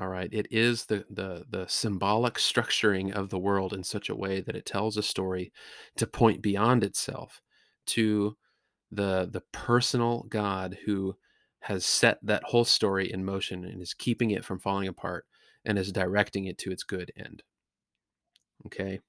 [0.00, 4.16] All right, it is the the the symbolic structuring of the world in such a
[4.16, 5.52] way that it tells a story
[5.96, 7.42] to point beyond itself
[7.88, 8.36] to
[8.90, 11.14] the the personal God who
[11.60, 15.26] has set that whole story in motion and is keeping it from falling apart
[15.64, 17.42] and is directing it to its good end.
[18.66, 19.00] Okay.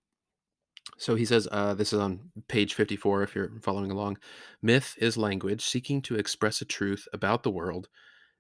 [0.97, 4.17] So he says, uh, this is on page 54 if you're following along.
[4.61, 7.87] Myth is language seeking to express a truth about the world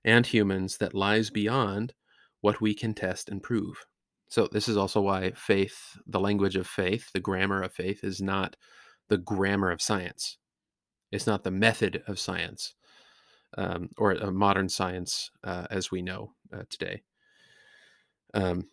[0.03, 1.93] and humans that lies beyond
[2.41, 3.85] what we can test and prove.
[4.29, 8.21] So, this is also why faith, the language of faith, the grammar of faith, is
[8.21, 8.55] not
[9.07, 10.37] the grammar of science.
[11.11, 12.73] It's not the method of science
[13.57, 17.03] um, or modern science uh, as we know uh, today.
[18.33, 18.67] Um,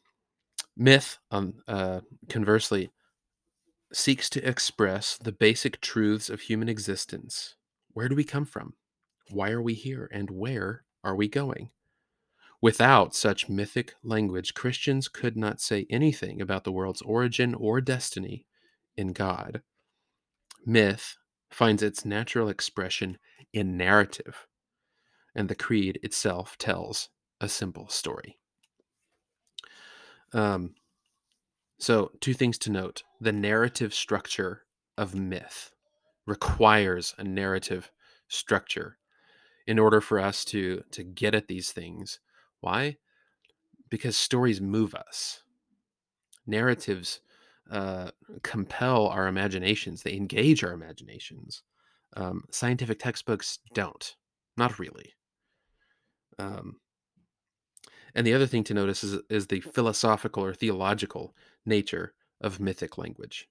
[0.77, 2.91] myth, um, uh, conversely,
[3.93, 7.57] seeks to express the basic truths of human existence.
[7.93, 8.75] Where do we come from?
[9.31, 10.09] Why are we here?
[10.13, 11.71] And where are we going?
[12.63, 18.47] Without such mythic language, Christians could not say anything about the world's origin or destiny
[18.97, 19.63] in God.
[20.67, 21.17] Myth
[21.51, 23.19] finds its natural expression
[23.53, 24.47] in narrative,
[25.35, 27.09] and the creed itself tells
[27.41, 28.40] a simple story.
[30.33, 30.75] Um,
[31.79, 33.03] so, two things to note.
[33.21, 34.63] The narrative structure
[34.99, 35.73] of myth
[36.27, 37.91] requires a narrative
[38.29, 38.99] structure.
[39.67, 42.19] In order for us to to get at these things
[42.61, 42.99] why?
[43.89, 45.43] Because stories move us.
[46.47, 47.21] Narratives
[47.71, 48.11] uh,
[48.43, 50.03] compel our imaginations.
[50.03, 51.63] They engage our imaginations.
[52.17, 54.15] Um, scientific textbooks don't.
[54.57, 55.15] Not really.
[56.39, 56.77] Um,
[58.15, 61.35] and the other thing to notice is, is the philosophical or theological
[61.65, 63.49] nature of mythic language.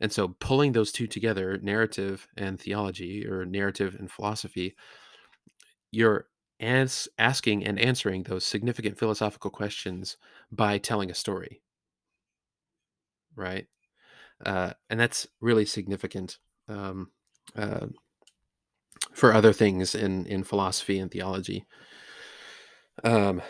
[0.00, 4.74] And so pulling those two together, narrative and theology, or narrative and philosophy,
[5.92, 6.26] you're
[6.58, 10.16] as asking and answering those significant philosophical questions
[10.50, 11.62] by telling a story.
[13.36, 13.66] Right?
[14.44, 17.10] Uh, and that's really significant um,
[17.56, 17.86] uh,
[19.12, 21.64] for other things in, in philosophy and theology.
[23.04, 23.42] Um,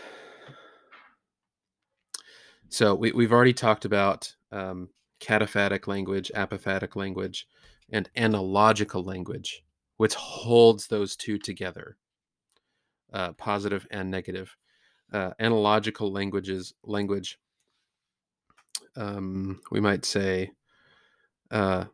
[2.68, 4.88] so we, we've already talked about um,
[5.20, 7.46] cataphatic language, apophatic language,
[7.90, 9.62] and analogical language,
[9.98, 11.96] which holds those two together,
[13.12, 14.57] uh, positive and negative.
[15.12, 17.38] Uh, analogical languages, language,
[18.96, 20.50] um, we might say
[21.50, 21.84] uh,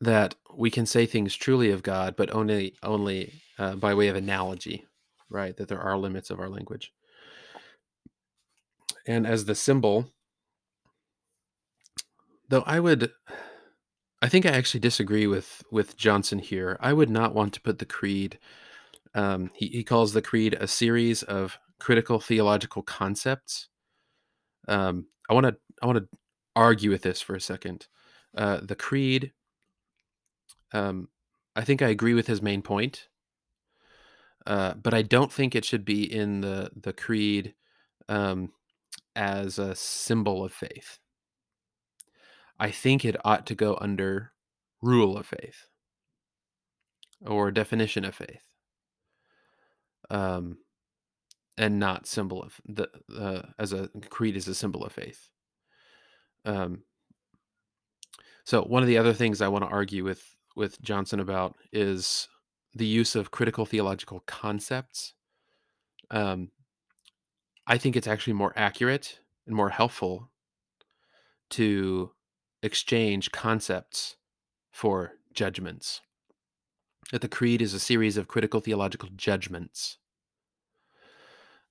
[0.00, 4.16] that we can say things truly of God, but only only uh, by way of
[4.16, 4.86] analogy,
[5.30, 5.56] right?
[5.56, 6.92] That there are limits of our language.
[9.06, 10.08] And as the symbol
[12.52, 13.10] though i would
[14.20, 16.76] i think i actually disagree with with johnson here.
[16.80, 18.38] I would not want to put the creed
[19.14, 23.68] um, he, he calls the creed a series of critical theological concepts.
[24.68, 26.18] Um, i want to i want to
[26.54, 27.86] argue with this for a second.
[28.36, 29.32] Uh, the creed
[30.72, 31.08] um,
[31.56, 33.08] i think i agree with his main point
[34.46, 37.54] uh, but i don't think it should be in the the creed
[38.08, 38.50] um,
[39.14, 40.98] as a symbol of faith.
[42.58, 44.32] I think it ought to go under
[44.80, 45.66] rule of faith
[47.24, 48.42] or definition of faith.
[50.10, 50.58] Um,
[51.58, 55.28] and not symbol of the uh, as a creed is a symbol of faith.
[56.44, 56.82] Um,
[58.44, 60.22] so one of the other things I want to argue with
[60.56, 62.28] with Johnson about is
[62.74, 65.14] the use of critical theological concepts.
[66.10, 66.50] Um,
[67.66, 70.30] I think it's actually more accurate and more helpful
[71.50, 72.12] to
[72.62, 74.16] exchange concepts
[74.70, 76.00] for judgments.
[77.10, 79.98] That the creed is a series of critical theological judgments.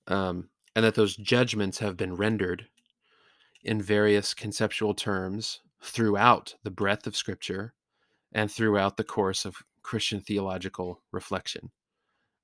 [0.06, 2.66] Um, and that those judgments have been rendered
[3.62, 7.74] in various conceptual terms throughout the breadth of Scripture
[8.32, 11.70] and throughout the course of Christian theological reflection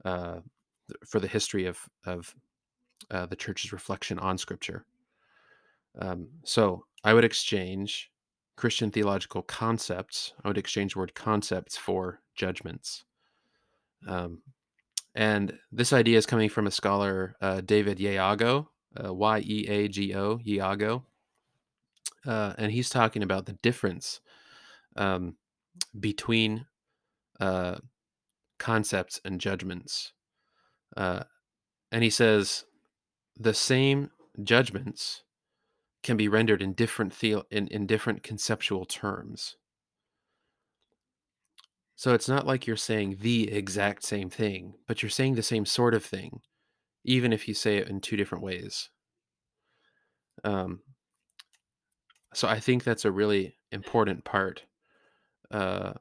[0.04, 0.40] uh,
[1.06, 2.34] for the history of, of
[3.10, 4.84] uh, the church's reflection on Scripture.
[5.98, 8.10] Um, so I would exchange
[8.56, 10.32] Christian theological concepts.
[10.44, 13.04] I would exchange word concepts for judgments.
[14.06, 14.42] Um,
[15.14, 18.66] and this idea is coming from a scholar, uh, David Yeago,
[19.04, 21.02] uh, Y E A G O, Yeago.
[22.26, 24.20] Uh, and he's talking about the difference
[24.96, 25.36] um,
[25.98, 26.66] between
[27.40, 27.76] uh,
[28.58, 30.12] concepts and judgments.
[30.96, 31.24] Uh,
[31.92, 32.64] and he says
[33.36, 34.10] the same
[34.42, 35.22] judgments
[36.02, 39.56] can be rendered in different theo- in, in different conceptual terms.
[41.96, 45.66] So it's not like you're saying the exact same thing, but you're saying the same
[45.66, 46.42] sort of thing,
[47.04, 48.90] even if you say it in two different ways.
[50.44, 50.82] Um,
[52.34, 54.62] so I think that's a really important part.
[55.50, 55.94] Uh,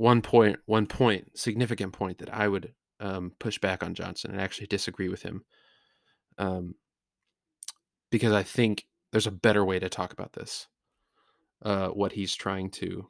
[0.00, 4.40] one point, one point, significant point that I would um, push back on Johnson and
[4.40, 5.44] actually disagree with him,
[6.38, 6.74] um,
[8.10, 10.68] because I think there's a better way to talk about this.
[11.62, 13.06] Uh, what he's trying to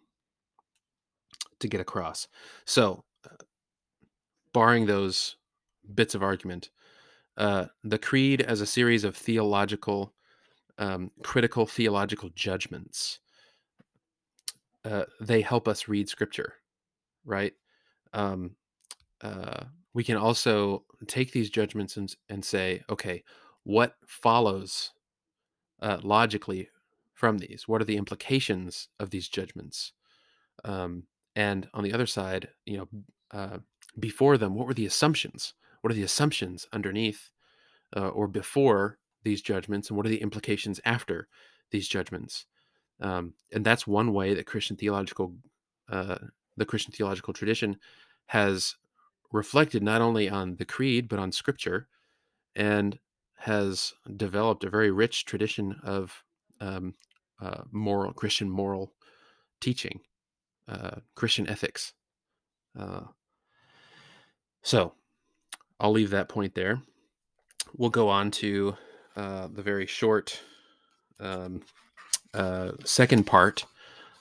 [1.61, 2.27] to get across.
[2.65, 3.37] So, uh,
[4.53, 5.37] barring those
[5.95, 6.71] bits of argument,
[7.37, 10.13] uh, the creed as a series of theological,
[10.79, 13.21] um, critical theological judgments,
[14.85, 16.55] uh, they help us read Scripture,
[17.25, 17.53] right?
[18.13, 18.57] Um,
[19.23, 19.65] uh,
[19.95, 23.23] we can also take these judgments and, and say, okay,
[23.65, 24.93] what follows
[25.83, 26.69] uh, logically
[27.15, 27.65] from these?
[27.67, 29.93] What are the implications of these judgments?
[30.65, 31.05] Um,
[31.37, 32.89] and on the other side, you know,
[33.33, 33.59] uh,
[33.99, 35.55] before them, what were the assumptions?
[35.81, 37.31] What are the assumptions underneath
[37.97, 41.29] uh, or before these judgments, and what are the implications after
[41.71, 42.47] these judgments?
[43.01, 45.35] Um, and that's one way that Christian theological,
[45.91, 46.19] uh,
[46.61, 47.77] the Christian theological tradition,
[48.27, 48.77] has
[49.33, 51.89] reflected not only on the creed but on Scripture,
[52.55, 52.99] and
[53.37, 56.23] has developed a very rich tradition of
[56.61, 56.95] um,
[57.41, 58.93] uh, moral Christian moral
[59.61, 60.01] teaching
[60.69, 61.95] uh, Christian ethics.
[62.79, 63.01] Uh,
[64.63, 64.93] so
[65.81, 66.83] I'll leave that point there.
[67.77, 68.77] We'll go on to
[69.17, 70.39] uh, the very short
[71.19, 71.63] um,
[72.35, 73.65] uh, second part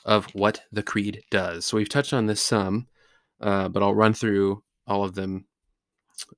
[0.05, 1.65] of what the creed does.
[1.65, 2.87] So we've touched on this some,
[3.41, 5.45] uh, but I'll run through all of them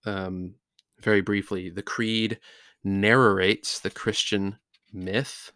[0.05, 0.55] um,
[1.01, 1.70] very briefly.
[1.70, 2.39] The creed
[2.84, 4.57] narrates the Christian
[4.91, 5.51] myth.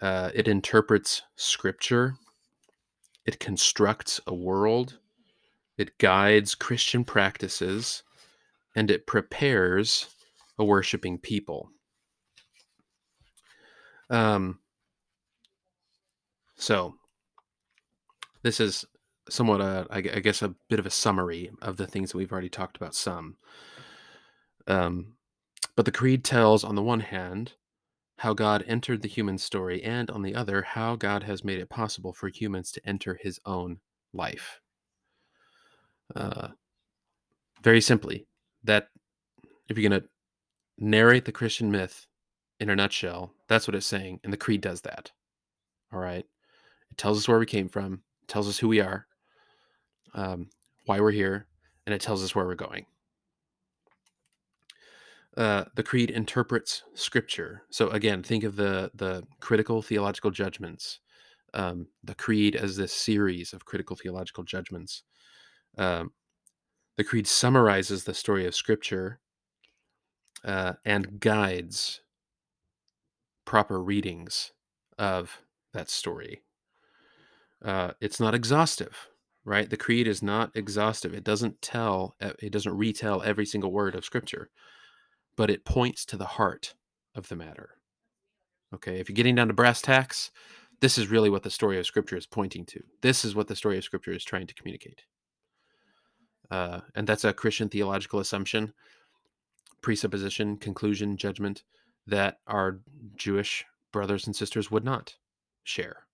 [0.00, 2.16] Uh, it interprets scripture
[3.26, 4.98] it constructs a world,
[5.76, 8.04] it guides Christian practices,
[8.74, 10.06] and it prepares
[10.56, 11.70] a worshiping people.
[14.08, 14.60] Um,
[16.56, 16.94] so,
[18.42, 18.84] this is
[19.28, 22.48] somewhat, a, I guess, a bit of a summary of the things that we've already
[22.48, 23.36] talked about some.
[24.66, 25.14] Um,
[25.74, 27.52] but the Creed tells, on the one hand,
[28.18, 31.68] how God entered the human story, and on the other, how God has made it
[31.68, 33.78] possible for humans to enter his own
[34.14, 34.60] life.
[36.14, 36.48] Uh,
[37.62, 38.26] very simply,
[38.64, 38.88] that
[39.68, 40.08] if you're going to
[40.78, 42.06] narrate the Christian myth
[42.60, 44.20] in a nutshell, that's what it's saying.
[44.24, 45.12] And the Creed does that.
[45.92, 46.24] All right.
[46.96, 49.06] It tells us where we came from, tells us who we are,
[50.14, 50.48] um,
[50.86, 51.46] why we're here,
[51.86, 52.86] and it tells us where we're going
[55.36, 57.62] uh, the creed interprets scripture.
[57.70, 61.00] So again, think of the the critical theological judgments.
[61.54, 65.04] Um, the creed as this series of critical theological judgments.
[65.78, 66.12] Um,
[66.96, 69.20] the creed summarizes the story of scripture
[70.44, 72.00] uh, and guides
[73.44, 74.52] proper readings
[74.98, 75.40] of
[75.72, 76.42] that story.
[77.64, 79.08] Uh, it's not exhaustive,
[79.44, 79.68] right?
[79.68, 81.14] The creed is not exhaustive.
[81.14, 82.16] It doesn't tell.
[82.20, 84.50] It doesn't retell every single word of scripture
[85.36, 86.74] but it points to the heart
[87.14, 87.70] of the matter.
[88.74, 90.30] Okay, if you're getting down to brass tacks,
[90.80, 92.82] this is really what the story of Scripture is pointing to.
[93.02, 95.02] This is what the story of Scripture is trying to communicate.
[96.50, 98.72] Uh, and that's a Christian theological assumption,
[99.82, 101.62] presupposition, conclusion, judgment
[102.06, 102.80] that our
[103.16, 105.16] Jewish brothers and sisters would not
[105.64, 106.05] share.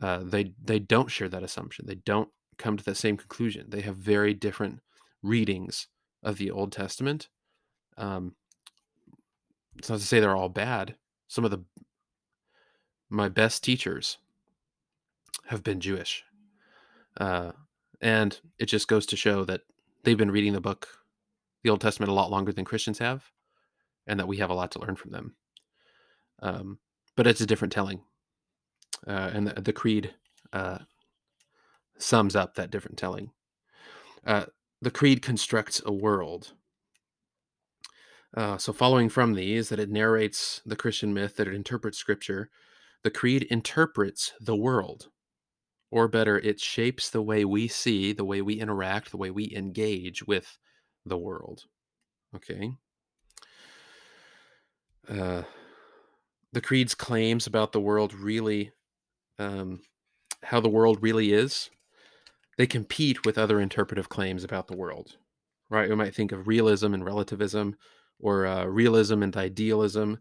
[0.00, 1.86] Uh, they they don't share that assumption.
[1.86, 2.28] They don't
[2.58, 3.66] come to the same conclusion.
[3.68, 4.80] They have very different
[5.22, 5.88] readings
[6.22, 7.28] of the Old Testament
[8.00, 8.34] um,
[9.76, 10.96] it's not to say they're all bad.
[11.28, 11.60] Some of the
[13.08, 14.18] my best teachers
[15.46, 16.24] have been Jewish,
[17.18, 17.52] uh,
[18.00, 19.62] and it just goes to show that
[20.04, 20.88] they've been reading the book,
[21.62, 23.30] the Old Testament, a lot longer than Christians have,
[24.06, 25.34] and that we have a lot to learn from them.
[26.40, 26.78] Um,
[27.16, 28.02] but it's a different telling,
[29.06, 30.14] uh, and the, the creed
[30.52, 30.78] uh,
[31.98, 33.30] sums up that different telling.
[34.26, 34.46] Uh,
[34.82, 36.52] the creed constructs a world
[38.36, 42.48] uh, so, following from these, that it narrates the Christian myth, that it interprets scripture,
[43.02, 45.08] the creed interprets the world.
[45.90, 49.52] Or better, it shapes the way we see, the way we interact, the way we
[49.56, 50.58] engage with
[51.04, 51.64] the world.
[52.36, 52.70] Okay?
[55.08, 55.42] Uh,
[56.52, 58.70] the creed's claims about the world really,
[59.40, 59.80] um,
[60.42, 61.70] how the world really is,
[62.58, 65.16] they compete with other interpretive claims about the world,
[65.70, 65.88] right?
[65.88, 67.74] We might think of realism and relativism,
[68.18, 70.18] or uh, realism and idealism,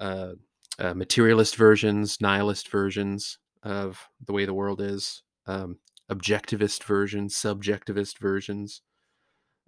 [0.00, 0.32] uh,
[0.78, 5.78] uh, materialist versions, nihilist versions of the way the world is, um,
[6.10, 8.80] objectivist versions, subjectivist versions,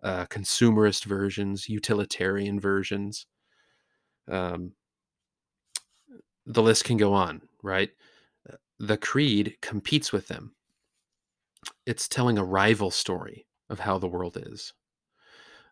[0.03, 3.27] uh, consumerist versions, utilitarian versions.
[4.31, 4.73] Um,
[6.47, 7.91] the list can go on, right?
[8.79, 10.55] The creed competes with them.
[11.87, 14.73] It's telling a rival story of how the world is.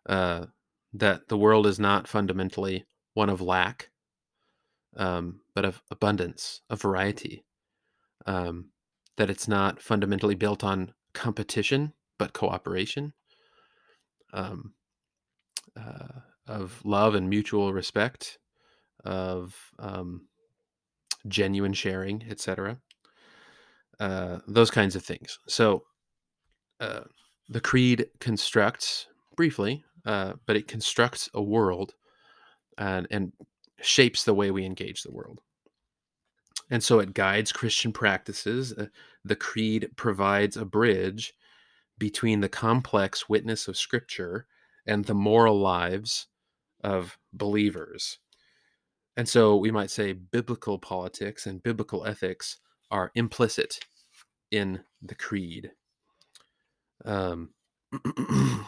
[0.07, 0.47] Uh,
[0.93, 3.89] that the world is not fundamentally one of lack,
[4.97, 7.43] um, but of abundance, of variety.
[8.25, 8.69] Um,
[9.17, 13.13] that it's not fundamentally built on competition, but cooperation.
[14.33, 14.73] Um,
[15.77, 18.37] uh, of love and mutual respect,
[19.03, 20.27] of um,
[21.27, 22.77] genuine sharing, etc.
[23.99, 25.39] Uh, those kinds of things.
[25.47, 25.83] So,
[26.79, 27.01] uh,
[27.47, 31.93] the creed constructs briefly, uh, but it constructs a world
[32.77, 33.31] and and
[33.81, 35.41] shapes the way we engage the world.
[36.69, 38.73] And so it guides Christian practices.
[38.73, 38.87] Uh,
[39.23, 41.33] the creed provides a bridge
[41.97, 44.47] between the complex witness of Scripture
[44.87, 46.27] and the moral lives
[46.83, 48.19] of believers.
[49.17, 52.57] And so we might say biblical politics and biblical ethics
[52.91, 53.79] are implicit
[54.51, 55.71] in the creed.
[57.03, 57.49] Um,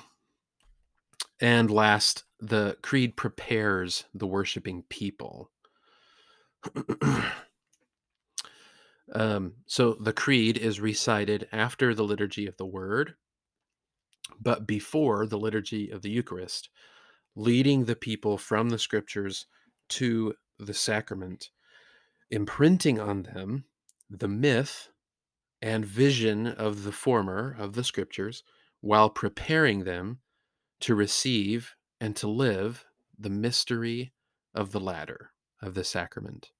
[1.41, 5.51] and last, the creed prepares the worshiping people.
[9.13, 13.15] um, so the creed is recited after the liturgy of the word,
[14.39, 16.69] but before the liturgy of the Eucharist,
[17.35, 19.45] leading the people from the scriptures
[19.89, 21.49] to the sacrament,
[22.29, 23.63] imprinting on them
[24.09, 24.89] the myth
[25.61, 28.43] and vision of the former of the scriptures,
[28.81, 30.19] while preparing them
[30.79, 32.85] to receive and to live
[33.17, 34.13] the mystery
[34.53, 35.31] of the latter
[35.61, 36.51] of the sacrament.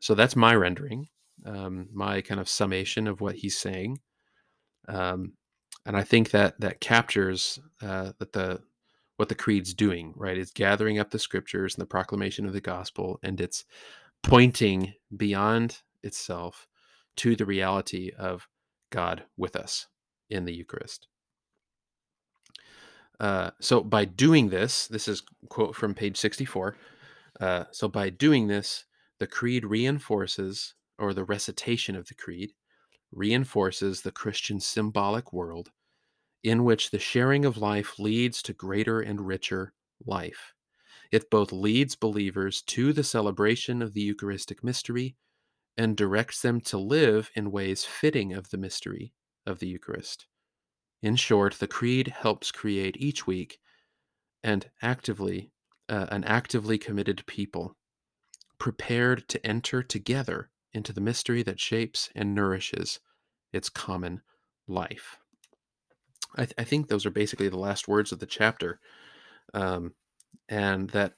[0.00, 1.08] So that's my rendering,
[1.44, 3.98] um, my kind of summation of what he's saying,
[4.88, 5.32] um,
[5.84, 8.60] and I think that that captures uh, that the
[9.16, 10.12] what the creed's doing.
[10.16, 13.64] Right, it's gathering up the scriptures and the proclamation of the gospel, and it's
[14.22, 16.67] pointing beyond itself
[17.18, 18.48] to the reality of
[18.90, 19.86] God with us
[20.30, 21.06] in the Eucharist.
[23.20, 26.76] Uh, so by doing this, this is quote from page 64.
[27.40, 28.84] Uh, so by doing this,
[29.18, 32.52] the creed reinforces, or the recitation of the creed
[33.12, 35.70] reinforces the Christian symbolic world
[36.44, 39.72] in which the sharing of life leads to greater and richer
[40.06, 40.54] life.
[41.10, 45.16] It both leads believers to the celebration of the Eucharistic mystery
[45.78, 49.14] and directs them to live in ways fitting of the mystery
[49.46, 50.26] of the Eucharist.
[51.00, 53.60] In short, the creed helps create each week
[54.42, 55.52] and actively
[55.88, 57.76] uh, an actively committed people
[58.58, 62.98] prepared to enter together into the mystery that shapes and nourishes
[63.52, 64.20] its common
[64.66, 65.16] life.
[66.34, 68.80] I, th- I think those are basically the last words of the chapter,
[69.54, 69.94] um,
[70.48, 71.14] and that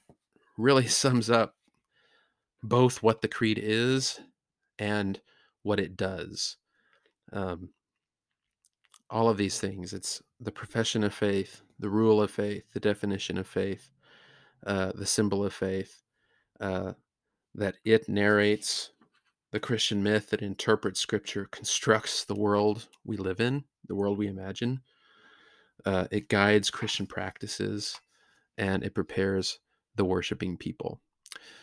[0.55, 1.55] really sums up
[2.63, 4.19] both what the creed is
[4.79, 5.19] and
[5.63, 6.57] what it does.
[7.31, 7.69] Um,
[9.09, 9.93] all of these things.
[9.93, 13.91] It's the profession of faith, the rule of faith, the definition of faith,
[14.65, 16.01] uh, the symbol of faith,
[16.59, 16.93] uh,
[17.53, 18.91] that it narrates
[19.51, 24.27] the Christian myth that interprets scripture, constructs the world we live in, the world we
[24.27, 24.81] imagine.
[25.85, 27.99] Uh, it guides Christian practices
[28.57, 29.59] and it prepares
[29.95, 31.01] the worshiping people.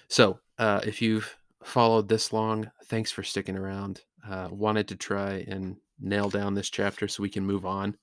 [0.09, 1.37] So, uh, if you've
[1.69, 4.03] followed this long, thanks for sticking around.
[4.29, 7.97] Uh, wanted to try and nail down this chapter so we can move on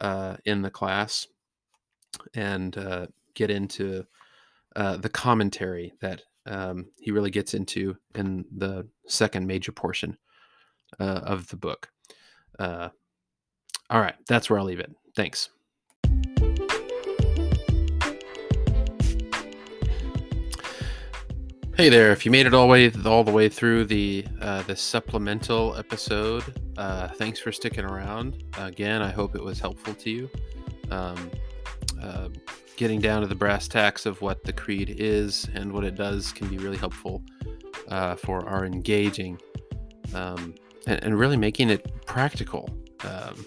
[0.00, 1.26] uh, in the class
[2.34, 4.04] and uh, get into
[4.76, 10.16] uh, the commentary that um, he really gets into in the second major portion
[10.98, 11.88] uh, of the book.
[12.58, 12.88] Uh,
[13.88, 14.94] all right, that's where I'll leave it.
[15.16, 15.50] Thanks.
[21.80, 22.12] Hey there!
[22.12, 26.44] If you made it all way all the way through the uh, the supplemental episode,
[26.76, 28.44] uh, thanks for sticking around.
[28.58, 30.30] Again, I hope it was helpful to you.
[30.90, 31.30] Um,
[32.02, 32.28] uh,
[32.76, 36.32] getting down to the brass tacks of what the creed is and what it does
[36.32, 37.22] can be really helpful
[37.88, 39.40] uh, for our engaging
[40.12, 40.54] um,
[40.86, 42.68] and, and, really making it practical,
[43.04, 43.46] um,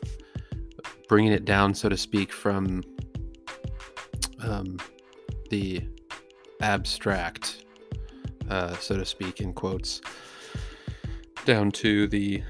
[1.07, 2.81] bringing it down, so to speak, from
[4.39, 4.79] um,
[5.51, 5.87] the
[6.61, 7.62] abstract
[8.49, 10.01] uh, so to speak, in quotes,
[11.45, 12.43] down to the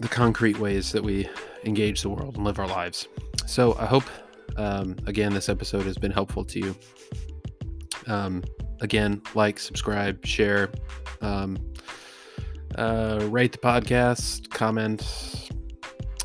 [0.00, 1.28] the concrete ways that we
[1.64, 3.08] engage the world and live our lives.
[3.46, 4.04] So I hope
[4.58, 6.76] um, again, this episode has been helpful to you.
[8.08, 8.42] Um,
[8.80, 10.70] again, like, subscribe, share,
[11.20, 11.56] um,
[12.74, 15.50] uh, rate the podcast, comment,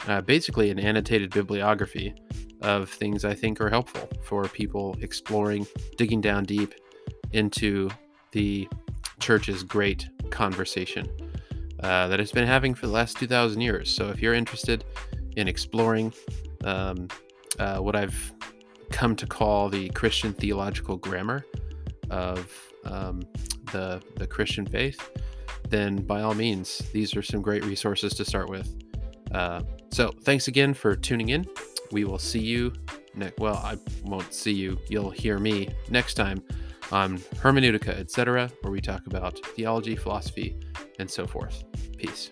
[0.09, 2.15] uh, basically an annotated bibliography
[2.63, 5.67] of things I think are helpful for people exploring,
[5.97, 6.75] digging down deep
[7.33, 7.91] into
[8.33, 8.69] the
[9.21, 11.09] church's great conversation
[11.81, 13.95] uh, that it's been having for the last 2,000 years.
[13.95, 14.85] So if you're interested
[15.37, 16.13] in exploring
[16.65, 17.09] um,
[17.59, 18.33] uh, what I've
[18.91, 21.45] come to call the Christian theological grammar
[22.11, 22.51] of
[22.85, 23.23] um,
[23.73, 25.11] the the Christian faith,
[25.69, 28.75] then by all means, these are some great resources to start with.
[29.33, 31.47] Uh, so thanks again for tuning in.
[31.91, 32.73] We will see you
[33.15, 33.39] next.
[33.39, 34.79] Well, I won't see you.
[34.89, 36.43] You'll hear me next time
[36.93, 40.57] on Hermeneutica, etc., where we talk about theology, philosophy,
[40.99, 41.65] and so forth.
[41.97, 42.31] Peace.